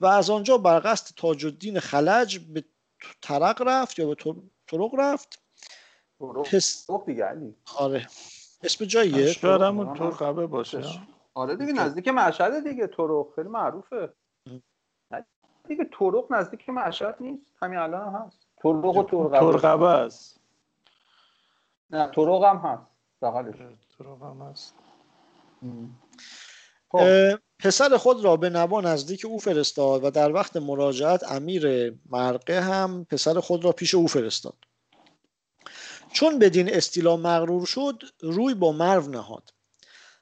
[0.00, 2.64] و از آنجا بر قصد تاج الدین خلج به
[3.22, 4.14] ترق رفت یا به
[4.66, 5.42] طرق رفت؟
[6.52, 6.86] پس...
[7.06, 8.06] دیگه آره.
[8.62, 10.84] اسم جاییه؟ شهرمون ترقبه باشه.
[11.34, 13.34] آره دیگه نزدیک مشهد دیگه طرق.
[13.34, 14.12] خیلی معروفه.
[15.68, 17.46] دیگه طرق نزدیک مشهد نیست.
[17.62, 18.46] همین الان هم هست.
[18.62, 20.40] طرق و ترقبه است.
[21.90, 22.86] نه طرق هم هست.
[23.22, 23.56] بغلش.
[23.98, 24.72] خب.
[27.58, 33.04] پسر خود را به نوا نزدیک او فرستاد و در وقت مراجعت امیر مرقه هم
[33.04, 34.56] پسر خود را پیش او فرستاد.
[36.12, 39.50] چون بدین استیلا مغرور شد روی به مرو نهاد.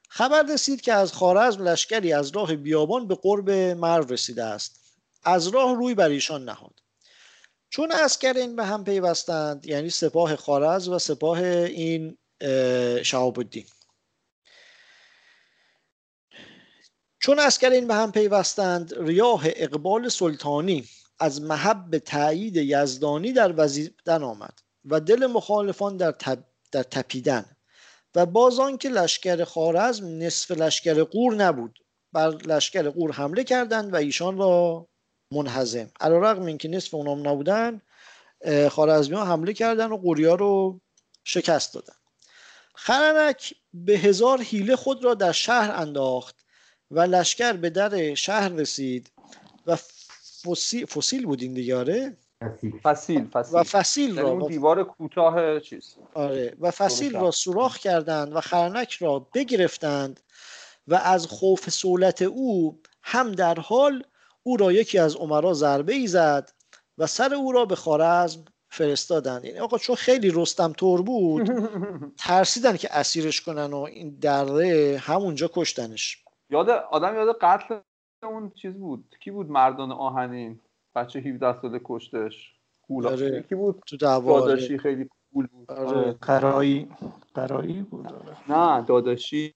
[0.08, 4.80] خبر رسید که از خوارزم لشکری از راه بیابان به قرب مرو رسیده است.
[5.22, 6.74] از راه روی بر ایشان نهاد.
[7.70, 12.18] چون عسکرین به هم پیوستند یعنی سپاه خوارزم و سپاه این
[13.02, 13.66] شهاب الدین.
[17.20, 20.84] چون عسکرین به هم پیوستند ریاح اقبال سلطانی
[21.18, 26.14] از محب تایید یزدانی در وزیدن آمد و دل مخالفان در,
[26.72, 27.44] در تپیدن
[28.14, 31.78] و باز که لشکر خارزم نصف لشکر قور نبود
[32.12, 34.86] بر لشکر قور حمله کردند و ایشان را
[35.32, 37.80] منحزم علا رقم این که نصف اونام نبودن
[38.70, 40.80] خارزمی ها حمله کردن و قوریا رو
[41.24, 41.94] شکست دادن.
[42.74, 46.36] خرنک به هزار حیله خود را در شهر انداخت
[46.90, 49.10] و لشکر به در شهر رسید
[49.66, 49.76] و
[50.44, 52.16] فسیل, فسیل بود این دیگاره
[52.82, 53.28] فسیل.
[53.30, 55.94] فسیل و فسیل را اون دیوار کوتاه چیز.
[56.14, 56.56] آره.
[56.60, 60.20] و فسیل را سوراخ کردند و خرنک را بگرفتند
[60.88, 64.04] و از خوف سولت او هم در حال
[64.42, 66.50] او را یکی از عمرا ضربه ای زد
[66.98, 69.44] و سر او را به خارزم فرستادند.
[69.44, 71.50] یعنی آقا چون خیلی رستم تور بود
[72.18, 76.24] ترسیدن که اسیرش کنن و این دره همونجا کشتنش.
[76.50, 77.78] یاد آدم یاد قتل
[78.22, 79.16] اون چیز بود.
[79.20, 80.60] کی بود مردان آهنین؟
[80.94, 82.60] بچه 17 ساله کشتش.
[83.04, 83.42] آره.
[83.48, 85.72] کی بود؟ تو داداشی خیلی پول بود.
[85.72, 86.12] آره.
[86.12, 86.88] قرایی
[87.34, 88.36] قرایی بود آره.
[88.48, 89.54] نه داداشی.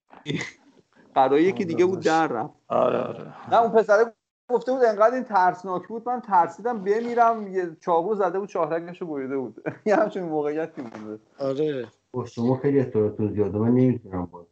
[1.14, 2.54] قرایی که دیگه بود در رفت.
[2.68, 3.50] آره آره.
[3.50, 4.12] نه اون پسره
[4.50, 9.36] گفته بود انقدر این ترسناک بود من ترسیدم بمیرم یه چاقو زده بود چهاررگشو بریده
[9.36, 9.62] بود.
[9.86, 11.20] یه همچین موقعیتی بود.
[11.38, 11.86] آره.
[12.26, 14.46] شما خیلی اطلاعاتون زیاده من نمی‌تونم باز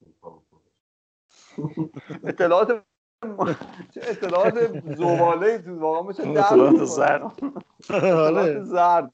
[2.25, 2.85] اطلاعات
[3.95, 4.55] چه اطلاعات
[4.97, 7.23] زباله تو واقعا مثل اطلاعات زرد.
[7.91, 8.65] آره.
[8.65, 9.13] زرد.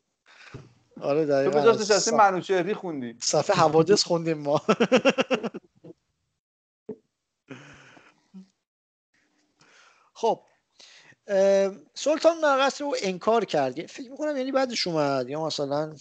[1.00, 1.50] آره دقیقاً.
[1.52, 3.16] تو بجاست نشستی منوچهری خوندی.
[3.20, 4.60] صفحه حوادث خوندیم ما.
[10.12, 10.42] خب
[11.94, 13.86] سلطان نرقص رو انکار کرد.
[13.86, 15.28] فکر می‌کنم یعنی بعدش اومد.
[15.28, 15.94] یا مثلا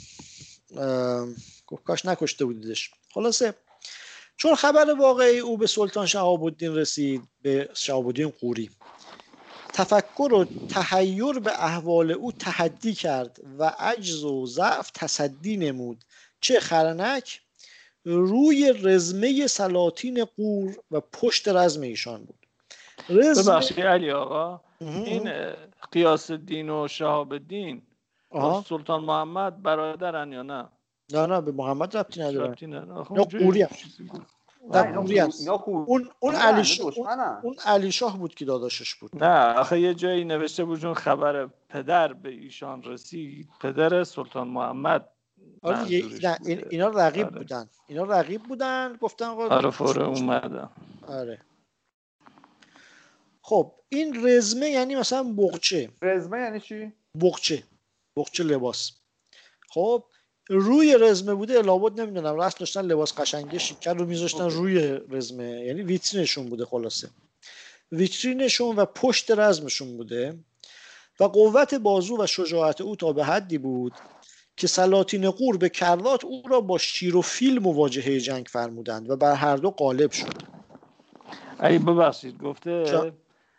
[1.85, 2.91] کاش نکشته بودیدش.
[3.13, 3.53] خلاصه
[4.37, 8.69] چون خبر واقعی او به سلطان شهاب الدین رسید به شهاب الدین قوری.
[9.73, 16.03] تفکر و تحیر به احوال او تحدی کرد و عجز و ضعف تصدی نمود.
[16.41, 17.41] چه خرنک!
[18.05, 22.47] روی رزمه سلاطین قور و پشت رزم ایشان بود.
[23.09, 25.53] ببخشید علی آقا این
[25.91, 27.81] قیاس الدین و شهاب الدین
[28.69, 30.69] سلطان محمد برادرن یا نه؟
[31.13, 33.67] نه نه به محمد ربطی نداره نه قوری
[35.65, 36.93] اون اون علی شاه
[37.43, 39.23] اون علی شاه بود که داداشش بود.
[39.23, 43.49] نه آخه یه جایی نوشته بود چون خبر پدر به ایشان رسید.
[43.61, 45.09] پدر سلطان محمد.
[45.61, 47.37] آره این اینا رقیب آره.
[47.37, 47.69] بودن.
[47.87, 50.69] اینا رقیب بودن گفتن آقا آره فوره اومدن.
[51.07, 51.41] آره.
[53.41, 55.89] خب این رزمه یعنی مثلا بغچه.
[56.01, 57.63] رزمه یعنی چی؟ بغچه.
[58.17, 58.91] بغچه لباس.
[59.69, 60.03] خب
[60.49, 62.35] روی رزمه بوده لابد نمی‌دونم.
[62.35, 65.65] راست داشتن لباس قشنگه شیکر رو میذاشتن روی رزمه.
[65.65, 67.09] یعنی ویترینشون بوده خلاصه.
[67.91, 70.39] ویترینشون و پشت رزمشون بوده.
[71.19, 73.93] و قوت بازو و شجاعت او تا به حدی بود
[74.57, 79.15] که سلاطین قور به کردات او را با شیر و فیل مواجهه جنگ فرمودند و
[79.15, 80.33] بر هر دو غالب شد.
[81.63, 83.13] ای ببخشید گفته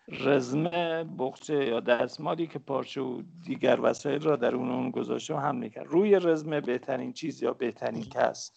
[0.08, 5.38] رزمه بخچه یا دستمالی که پارچه و دیگر وسایل را در اون اون گذاشته و
[5.38, 8.52] حمله کرد روی رزمه بهترین چیز یا بهترین کس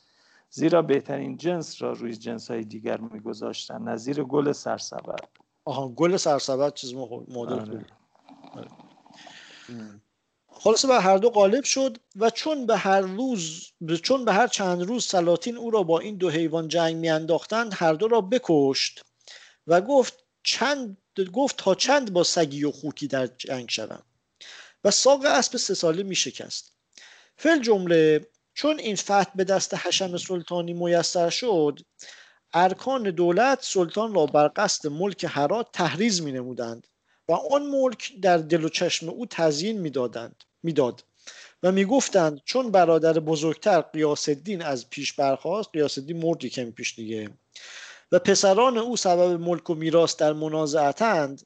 [0.49, 5.29] زیرا بهترین جنس را روی جنس های دیگر میگذاشتن نظیر گل سرسبد
[5.65, 7.85] آها گل سرسبد چیز مدل آره.
[8.53, 8.67] آره.
[10.47, 13.71] خلاصه به هر دو غالب شد و چون به هر روز
[14.03, 17.93] چون به هر چند روز سلاطین او را با این دو حیوان جنگ میانداختند هر
[17.93, 19.01] دو را بکشت
[19.67, 20.97] و گفت چند
[21.33, 24.03] گفت تا چند با سگی و خوکی در جنگ شوم.
[24.83, 26.73] و ساق اسب سه ساله می شکست.
[27.37, 31.79] فل جمله چون این فتح به دست حشم سلطانی میسر شد
[32.53, 36.87] ارکان دولت سلطان را بر قصد ملک هرات تحریز می نمودند
[37.27, 41.03] و آن ملک در دل و چشم او تزیین می‌دادند می‌داد
[41.63, 46.95] و می‌گفتند چون برادر بزرگتر قیاس الدین از پیش برخواست قیاس الدین مرد کمی پیش
[46.95, 47.29] دیگه.
[48.11, 51.41] و پسران او سبب ملک و میراث در منازعتند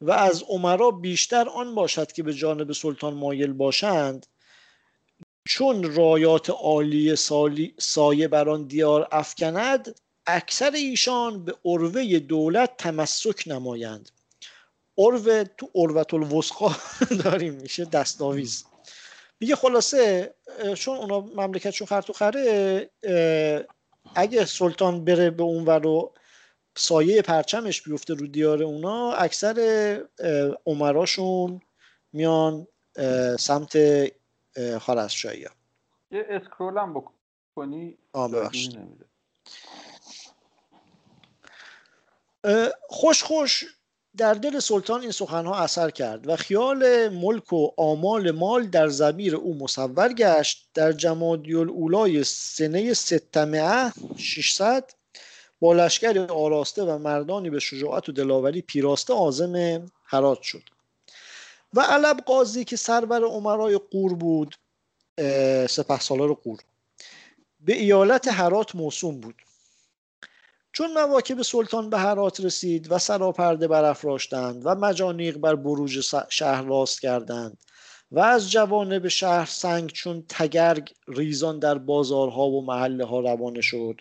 [0.00, 4.26] و از عمرا بیشتر آن باشد که به جانب سلطان مایل باشند
[5.48, 7.16] چون رایات عالی
[7.78, 14.10] سایه بر آن دیار افکند اکثر ایشان به عروه دولت تمسک نمایند.
[14.98, 16.76] عروه تو عروت الوسقا
[17.24, 18.64] داریم میشه دستاویز.
[19.40, 20.34] میگه خلاصه
[20.74, 22.90] چون اونا مملکتشون خرط و خره
[24.14, 26.10] اگه سلطان بره به اون و
[26.76, 29.56] سایه پرچمش بیفته رو دیار اونا اکثر
[30.66, 31.60] عمراشون
[32.12, 32.66] میان
[33.38, 33.76] سمت
[34.80, 35.50] خارزشایی ها
[36.10, 37.98] یه اسکرول هم بکنی؟
[42.88, 43.64] خوش خوش
[44.16, 49.36] در دل سلطان این سخنها اثر کرد و خیال ملک و آمال مال در زمیر
[49.36, 50.68] او مصور گشت.
[50.74, 54.90] در جمادی اولای سنه ستمعه 600
[55.60, 60.62] با لشکر آراسته و مردانی به شجاعت و دلاوری پیراسته آزم حرات شد.
[61.74, 64.56] و علب قاضی که سرور عمرای قور بود
[65.68, 66.58] سپه سالار قور
[67.60, 69.34] به ایالت حرات موسوم بود.
[70.74, 77.00] چون مواکب سلطان به هرات رسید و سراپرده برافراشتند و مجانیق بر بروج شهر راست
[77.00, 77.58] کردند
[78.10, 84.00] و از جوانب شهر سنگ چون تگرگ ریزان در بازارها و محله ها روانه شد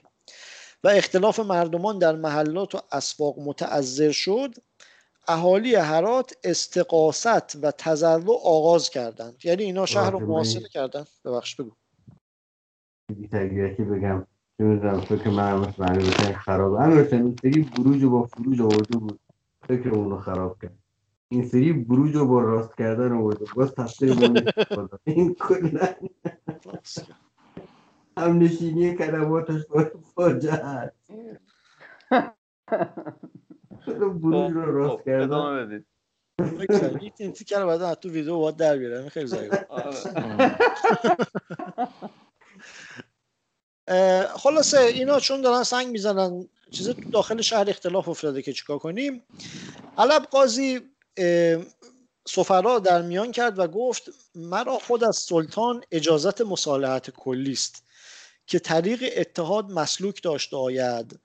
[0.84, 4.56] و اختلاف مردمان در محلات و اسواق متعذر شد
[5.28, 9.46] اهالی هرات استقاست و تزرع آغاز کردند.
[9.46, 11.72] یعنی اینا شهر رو محاصره کردند ببخش بگو.
[13.80, 14.28] بگم.
[14.64, 19.20] نمی‌دونم فکر من هم مثل خراب امیر حسین سری بروج با فروج آورده بود.
[19.68, 20.78] فکر اونو خراب کرد.
[21.30, 24.14] این سری بروج رو با راست کردن آورده باز تصویر
[25.04, 25.96] این کلا
[28.18, 29.62] هم نشینی کلماتش
[30.16, 30.54] فاجعه.
[30.54, 31.12] هست
[33.98, 35.84] بروج رو راست خب، کردن.
[37.20, 39.10] این تیکر رو بعد تو ویدیو باید در بیارم.
[39.10, 39.50] خیلی زایی
[44.36, 49.24] خلاصه اینا چون دارن سنگ می‌زنن چیز تو داخل شهر اختلاف افتاده که چیکار کنیم.
[49.98, 50.82] علب قاضی
[52.28, 54.04] سفرا در میان کرد و گفت
[54.36, 57.84] مرا خود از سلطان اجازت مصالحت کلی است
[58.48, 61.20] که طریق اتحاد مسلوک داشته آید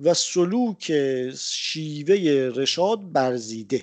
[0.00, 0.92] و سلوک
[1.36, 2.16] شیوه
[2.54, 3.82] رشاد برزیده.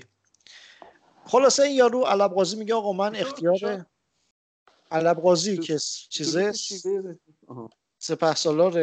[1.25, 3.86] خلاصه این یارو علب قاضی میگه آقا من اختیار
[4.91, 6.53] علب قاضی که چیزه
[8.00, 8.74] سپه سالار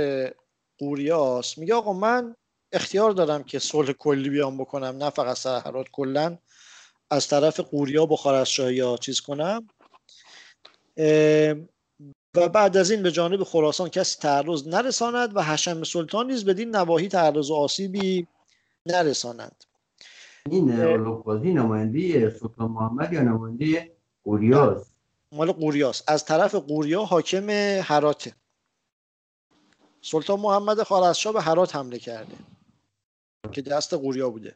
[0.78, 2.36] قوریاس میگه آقا من
[2.72, 6.38] اختیار دارم که صلح کلی بیام بکنم نه فقط سهرات کلا
[7.10, 9.68] از طرف قوریا بخار از ها چیز کنم.
[12.36, 16.76] و بعد از این به جانب خراسان کسی تعرض نرساند و حشم سلطان نیز بدین
[16.76, 18.26] نواحی تعرض و آسیبی
[18.86, 19.64] نرساند.
[20.50, 23.92] این اولوقازی نماینده سلطان محمد یا نماینده
[24.24, 24.86] قوریاس؟
[25.32, 26.02] مال قوریاس.
[26.08, 27.50] از طرف قوریا حاکم
[27.82, 28.34] هراته
[30.10, 32.36] سلطان محمد خارزشاه به هرات حمله کرده
[33.52, 34.54] که دست غوریا بوده.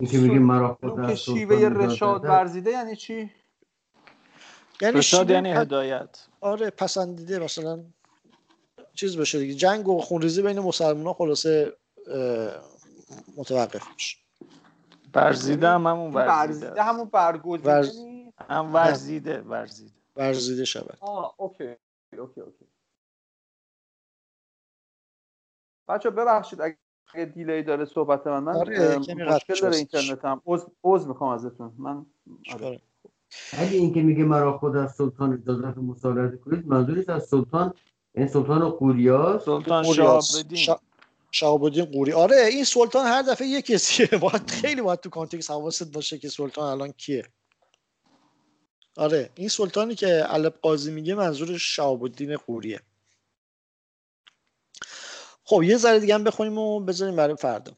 [0.00, 0.78] این که میگه مرا
[1.08, 3.30] که شیوه رشاد ورزیده یعنی چی؟
[4.80, 6.26] یعنی رشاد یعنی هدایت.
[6.40, 7.84] آره پسندیده مثلا
[8.94, 9.54] چیز بشه دیگه.
[9.54, 11.72] جنگ و خونریزی بین مسلمان ها خلاصه
[13.36, 14.16] متوقف میشه.
[15.14, 17.70] ورزیده هم همون ورزیده همون برگزیده.
[17.70, 17.98] ورز...
[18.50, 19.92] هم ورزیده ورزیده.
[20.16, 20.98] ورزیده شود.
[21.00, 21.74] آه OK
[22.18, 22.65] OK OK.
[25.88, 30.42] بچه ببخشید اگه دیلی داره صحبت من من آره، مشکل داره اینترنت هم
[30.84, 31.72] عوض می‌خوام ازتون.
[31.78, 32.06] من
[32.54, 32.80] آره.
[33.52, 37.74] اگه اینکه میگه مرا خود از سلطان اجازت مصالحت کنید منظورش از سلطان
[38.14, 39.84] این سلطان قوریا سلطان
[41.30, 41.84] شهابالدین.
[41.84, 42.12] قوری.
[42.12, 44.06] آره این سلطان هر دفعه یه کسیه.
[44.22, 47.24] باید خیلی باید تو کانتکس حواست باشه که سلطان الان کیه.
[48.96, 52.80] آره این سلطانی که علب قاضی میگه منظورش شهابالدین قوریه.
[55.48, 57.72] خب یه ذره دیگه هم بخونیم و بذاریم برای فردا.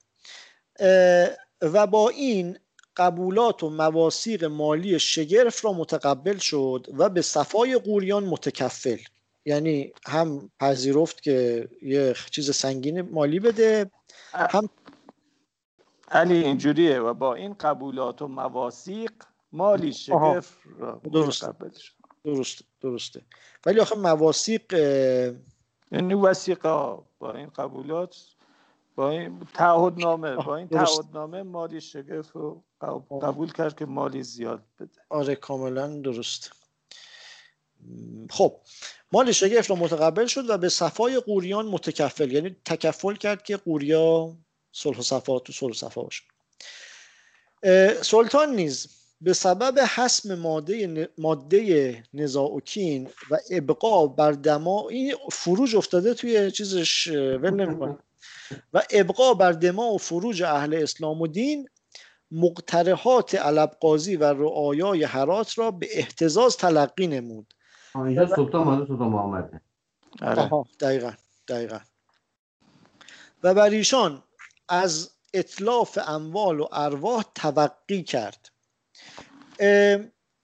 [1.63, 2.59] و با این
[2.97, 8.99] قبولات و مواسیق مالی شگرف را متقبل شد و به صفای قوریان متکفل.
[9.45, 13.91] یعنی هم پذیرفت که یه چیز سنگین مالی بده
[14.33, 14.69] هم
[16.11, 19.13] علی اینجوریه و با این قبولات و مواسیق
[19.53, 21.93] مالی شگرف را متقبل شد.
[22.25, 23.23] درسته درسته.
[23.67, 24.63] ولی آخه مواسیق
[25.93, 28.17] یعنی وسیقه با این قبولات
[28.97, 32.63] با این تعهد نامه با این تعهد نامه مالی شگفت رو
[33.23, 35.01] قبول کرد که مالی زیاد بده.
[35.09, 36.53] آره کاملا درست.
[38.31, 38.61] خب
[39.13, 44.37] مال شگفت رو متقبل شد و به صفای قوریان متکفل یعنی تکفل کرد که قوریا
[44.73, 46.23] صلح و صفا تو صلح و صفا باشه.
[48.03, 56.15] سلطان نیز به سبب حسم ماده ماده نزاوکین و ابقا بر دما این فروج افتاده
[56.15, 57.87] توی چیزش ول
[58.73, 61.69] و ابقا بر دما و فروج اهل اسلام و دین
[62.31, 67.55] مقترحات علب قاضی و رعایای حرات را به احتزاز تلقی نمود.
[67.95, 69.63] اینجا سلطان سلطان محمد.
[70.23, 70.51] آره.
[70.81, 71.13] دقیقا
[71.49, 71.79] دقیقا.
[73.43, 74.23] و بر ایشان
[74.69, 78.58] از اطلاف اموال و ارواح توقی کرد.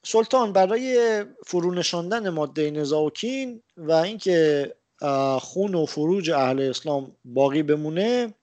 [0.07, 4.75] سلطان برای فرونشاندن ماده نزاوکین و اینکه
[5.39, 8.35] خون و فروج اهل اسلام باقی بمونه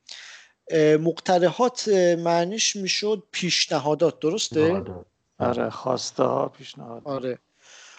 [1.00, 4.84] مقترحات معنیش می‌شد پیشنهادات درسته؟
[5.40, 7.40] آره خواسته ها پیشنهاد آره.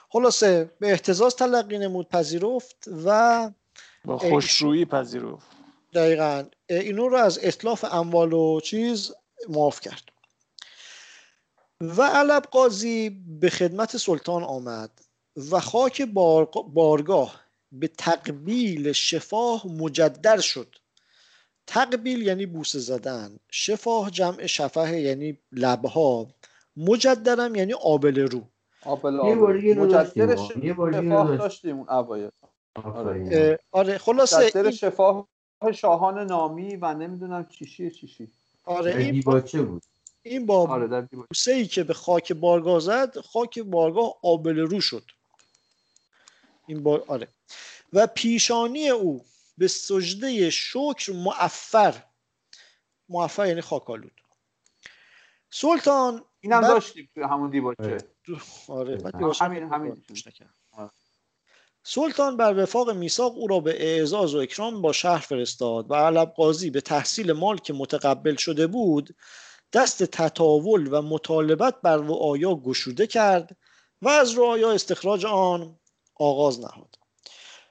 [0.09, 3.51] خلاصه به احتزاز تلقی نمود پذیرفت و
[4.05, 5.47] با خوشرویی پذیرفت.
[5.95, 6.45] دقیقا.
[6.71, 9.13] اینو رو از اطلاف اموال و چیز
[9.49, 10.12] معاف کرد.
[11.83, 13.11] و علب قاضی
[13.41, 14.91] به خدمت سلطان آمد
[15.51, 16.03] و خاک
[16.67, 17.41] بارگاه
[17.73, 20.77] به تقبیل شفاه مجدر شد
[21.67, 26.27] تقبیل یعنی بوسه زدن شفاه جمع شفه یعنی لبها
[26.77, 28.41] مجدرم یعنی آبل رو
[28.87, 30.49] مجدد ما.
[30.63, 31.77] یه اینو شفاه داشتیم.
[31.79, 32.31] اون اوایل.
[33.33, 35.29] اه، آره خلاصه این, شفاه
[35.75, 38.29] شاهان نامی و نمی‌دونم چیشی چیشی
[38.65, 39.83] آره این با, دیباچه بود
[40.23, 41.01] این با آره.
[41.01, 45.05] بوسه ای که به خاک بارگاه زد خاک بارگاه آبل رو شد
[46.67, 47.29] این با آره
[47.93, 49.25] و پیشانی او
[49.59, 52.03] به سجده شکر معفر
[53.09, 54.13] معفر یعنی خاکالود
[55.51, 57.99] سلطان اینم بعد- داشتیم توی همون دیباچه آره.
[58.69, 60.03] آره همین- همین-.
[60.73, 60.91] آره.
[61.85, 66.29] سلطان بر وفاق میثاق او را به اعزاز و اکرام با شهر فرستاد و علب
[66.29, 69.17] قاضی به تحصیل مال که متقبل شده بود
[69.73, 73.57] دست تطاول و مطالبت بر رعایا گشوده کرد
[74.03, 75.79] و از رعایا استخراج آن
[76.15, 76.99] آغاز نهاد.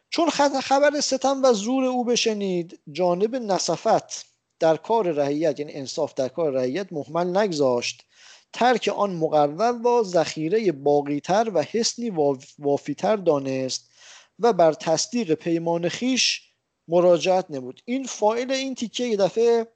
[0.09, 4.25] چون خبر ستم و زور او بشنید جانب نصفت
[4.59, 8.05] در کار رعیت یعنی انصاف در کار رعیت مهمل نگذاشت.
[8.53, 13.91] ترک آن مقرر را ذخیره باقیتر و حسنی واف- وافیتر دانست
[14.39, 16.41] و بر تصدیق پیمان خیش
[16.87, 17.81] مراجعت نمود.
[17.85, 19.67] این فایل این تیکه یه دفعه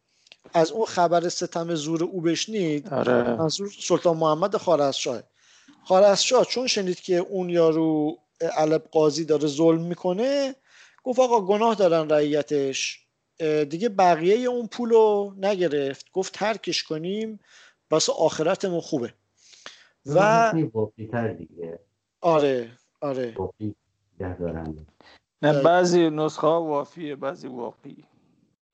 [0.54, 3.36] از اون خبر ستم زور او بشنید آره.
[3.36, 5.22] منظور سلطان محمد خارزشاه.
[5.84, 8.18] خارزشاه چون شنید که اون یارو
[8.58, 10.56] علب قاضی داره ظلم می‌کنه
[11.04, 13.06] گفت آقا گناه دارن رعیتش.
[13.70, 16.12] دیگه بقیه اون پولو نگرفت.
[16.12, 17.40] گفت ترکش کنیم
[17.92, 19.14] واسه آخرتمون خوبه.
[20.06, 20.54] و
[21.38, 21.80] دیگه.
[22.22, 22.72] آره
[23.02, 23.36] آره.
[25.42, 28.06] نه بعضی نسخه ها وافیه بعضی واقعی.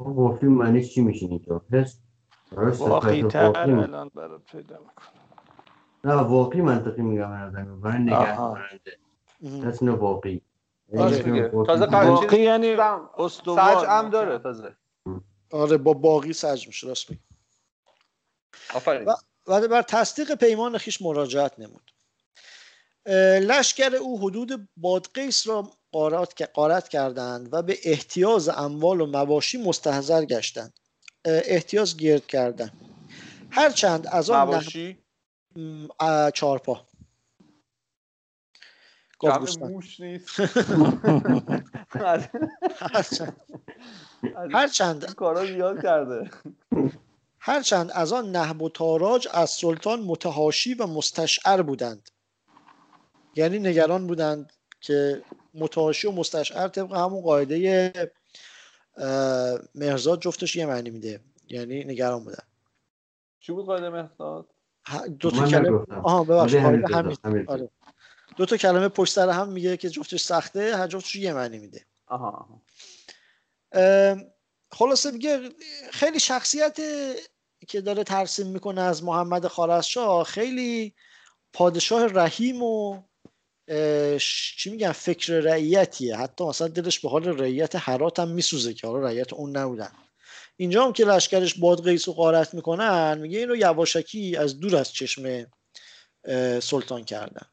[0.09, 1.99] واقعی معنیش چی میشه اینجا حس
[2.51, 5.07] برای صفت واقعی تر الان برات پیدا می‌کنم
[6.03, 7.79] نه واقعی منطقی میگم من.
[7.81, 8.37] برای نگه.
[8.37, 8.97] دارنده
[9.43, 9.67] اه.
[9.67, 10.41] حسن واقعی
[10.97, 11.41] آره یعنی.
[11.41, 14.09] واقعی تازه واقعی یعنی سج هم.
[14.09, 14.75] داره تازه
[15.51, 17.21] آره با باقی سج میشه راست میگی
[18.75, 19.07] آفرین
[19.47, 21.91] و- بر تصدیق پیمان خیش مراجعت نمود
[23.41, 30.25] لشکر او حدود بادقیس را قارت, قارت کردند و به احتیاز اموال و مواشی مستحضر
[30.25, 30.73] گشتند.
[31.25, 32.73] احتیاز گرد کردند.
[33.51, 34.43] هرچند از آن نه...
[34.43, 34.97] نباشی
[35.55, 36.87] م، اه، چهارپا.
[39.19, 39.71] گاو جمع گوسفند.
[39.71, 40.39] موش نیست.
[44.53, 46.29] هرچند کارا زیاد کرده.
[47.39, 52.09] هرچند از آن نهب و تاراج از سلطان متهاشی و مستشعر بودند.
[53.35, 55.23] یعنی نگران بودند که
[55.53, 58.11] متهاشی و مستشعر طبق همون قاعده
[59.75, 62.43] مهرزاد جفتش یه معنی میده یعنی نگران بودن
[63.39, 64.47] چی بود قاعده مهداد
[64.87, 65.79] ه- دو تا کلمه.
[66.03, 67.45] آها ببخشید ولی همین قاعده همین.
[67.47, 67.69] آره
[68.37, 71.85] دو تا کلمه پشت سر هم میگه که جفتش سخته هر جفتش یه معنی میده
[72.07, 72.61] آها.
[73.71, 74.17] اه،
[74.71, 75.49] خلاصه میگه
[75.91, 76.79] خیلی شخصیت
[77.67, 80.93] که داره ترسیم می‌کنه از محمد خارزشاه خیلی
[81.53, 83.01] پادشاه رحیم و
[84.57, 86.17] چی میگن؟ فکر رعیتیه.
[86.17, 89.91] حتی مثلا دلش به حال رعیت هرات هم میسوزه که حالا رعیت اون نبودن.
[90.57, 95.45] اینجا هم که لشکرش بادغیس و غارت می‌کنن میگه اینو یواشکی از دور از چشم
[96.59, 97.45] سلطان کردن.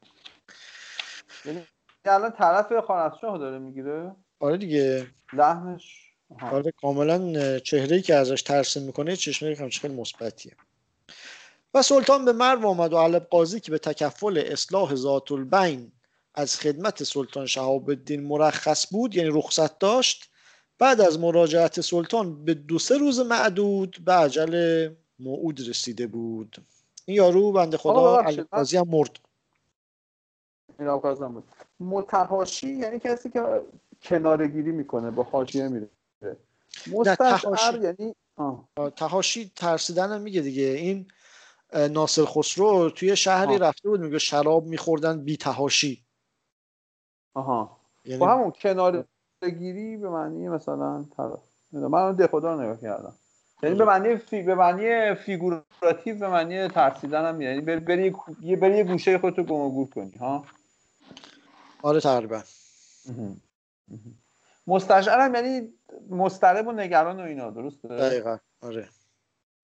[1.44, 1.66] یعنی
[2.04, 5.06] الان طرف خانشاه داره می‌گیره؟ آره دیگه.
[5.32, 5.82] لحنش
[6.30, 6.50] آها.
[6.50, 10.56] آره کاملا چهره ای که ازش ترسیم می‌کنه چشمه همش خیلی مثبتیه.
[11.74, 15.92] و سلطان به مرو آمد و علب قاضی که به تکفل اصلاح ذات البین
[16.38, 20.30] از خدمت سلطان شهاب الدین مرخص بود یعنی رخصت داشت.
[20.78, 24.88] بعد از مراجعت سلطان به دو سه روز معدود به عجل
[25.18, 26.56] موعود رسیده بود.
[27.04, 29.18] این یارو بنده خدا آقا ببخشید، علب قاضی هم مرد.
[30.78, 31.44] این بود.
[31.80, 33.62] متحاشی یعنی کسی که
[34.02, 35.88] کنارگیری می‌کنه با حاشیه میره.
[36.86, 37.82] مستشعر.
[37.82, 38.68] یعنی آه.
[38.96, 40.62] تهاشی ترسیدن هم میگه دیگه.
[40.62, 41.08] این
[41.90, 43.58] ناصر خسرو توی شهری آه.
[43.58, 46.07] رفته بود میگه شراب میخوردن بی تهاشی
[47.34, 47.76] آها.
[48.04, 51.38] یعنی با همون کنارگیری به معنی مثلا طرف
[51.72, 53.14] من اون دفاع رو نگاه کردم.
[53.62, 54.42] یعنی به معنی فی...
[54.42, 59.42] به معنی فیگوراتیو به معنی ترسیدن هم یعنی بری بری یه بری یه گوشه خودتو
[59.42, 60.44] گم و گور کنی ها؟
[61.82, 62.42] آره تقریبا.
[64.66, 65.72] مستشعر هم یعنی
[66.10, 68.38] مضطرب و نگران و اینا درسته؟ دقیقا.
[68.62, 68.88] آره.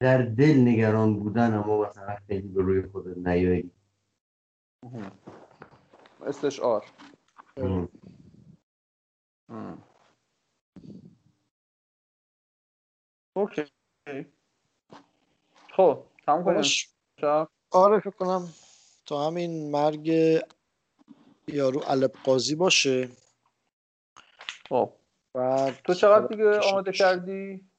[0.00, 3.70] در دل نگران بودن اما مثلا خیلی به روی خود نیایی.
[13.36, 13.64] اوکی.
[15.76, 16.62] خب تموم کنیم.
[17.20, 17.48] شب.
[17.70, 18.48] آره فکر کنم
[19.06, 20.06] تا همین مرگ
[21.48, 23.08] یارو علب قاضی باشه.
[24.68, 24.92] خب.
[25.84, 26.58] تو چقدر دیگه.
[26.58, 27.70] آماده کردی؟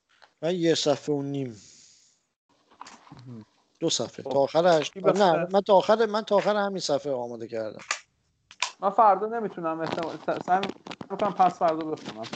[0.42, 1.62] من یه صفحه و نیم.
[3.80, 4.24] دو صفحه.
[4.24, 7.82] تا آخرش نه من تا آخر من تا آخر همین صفحه آماده کردم.
[8.86, 9.88] من فردا نمی‌تونم
[10.42, 10.70] سعی
[11.12, 12.30] می‌کنم پس فردا بخونم.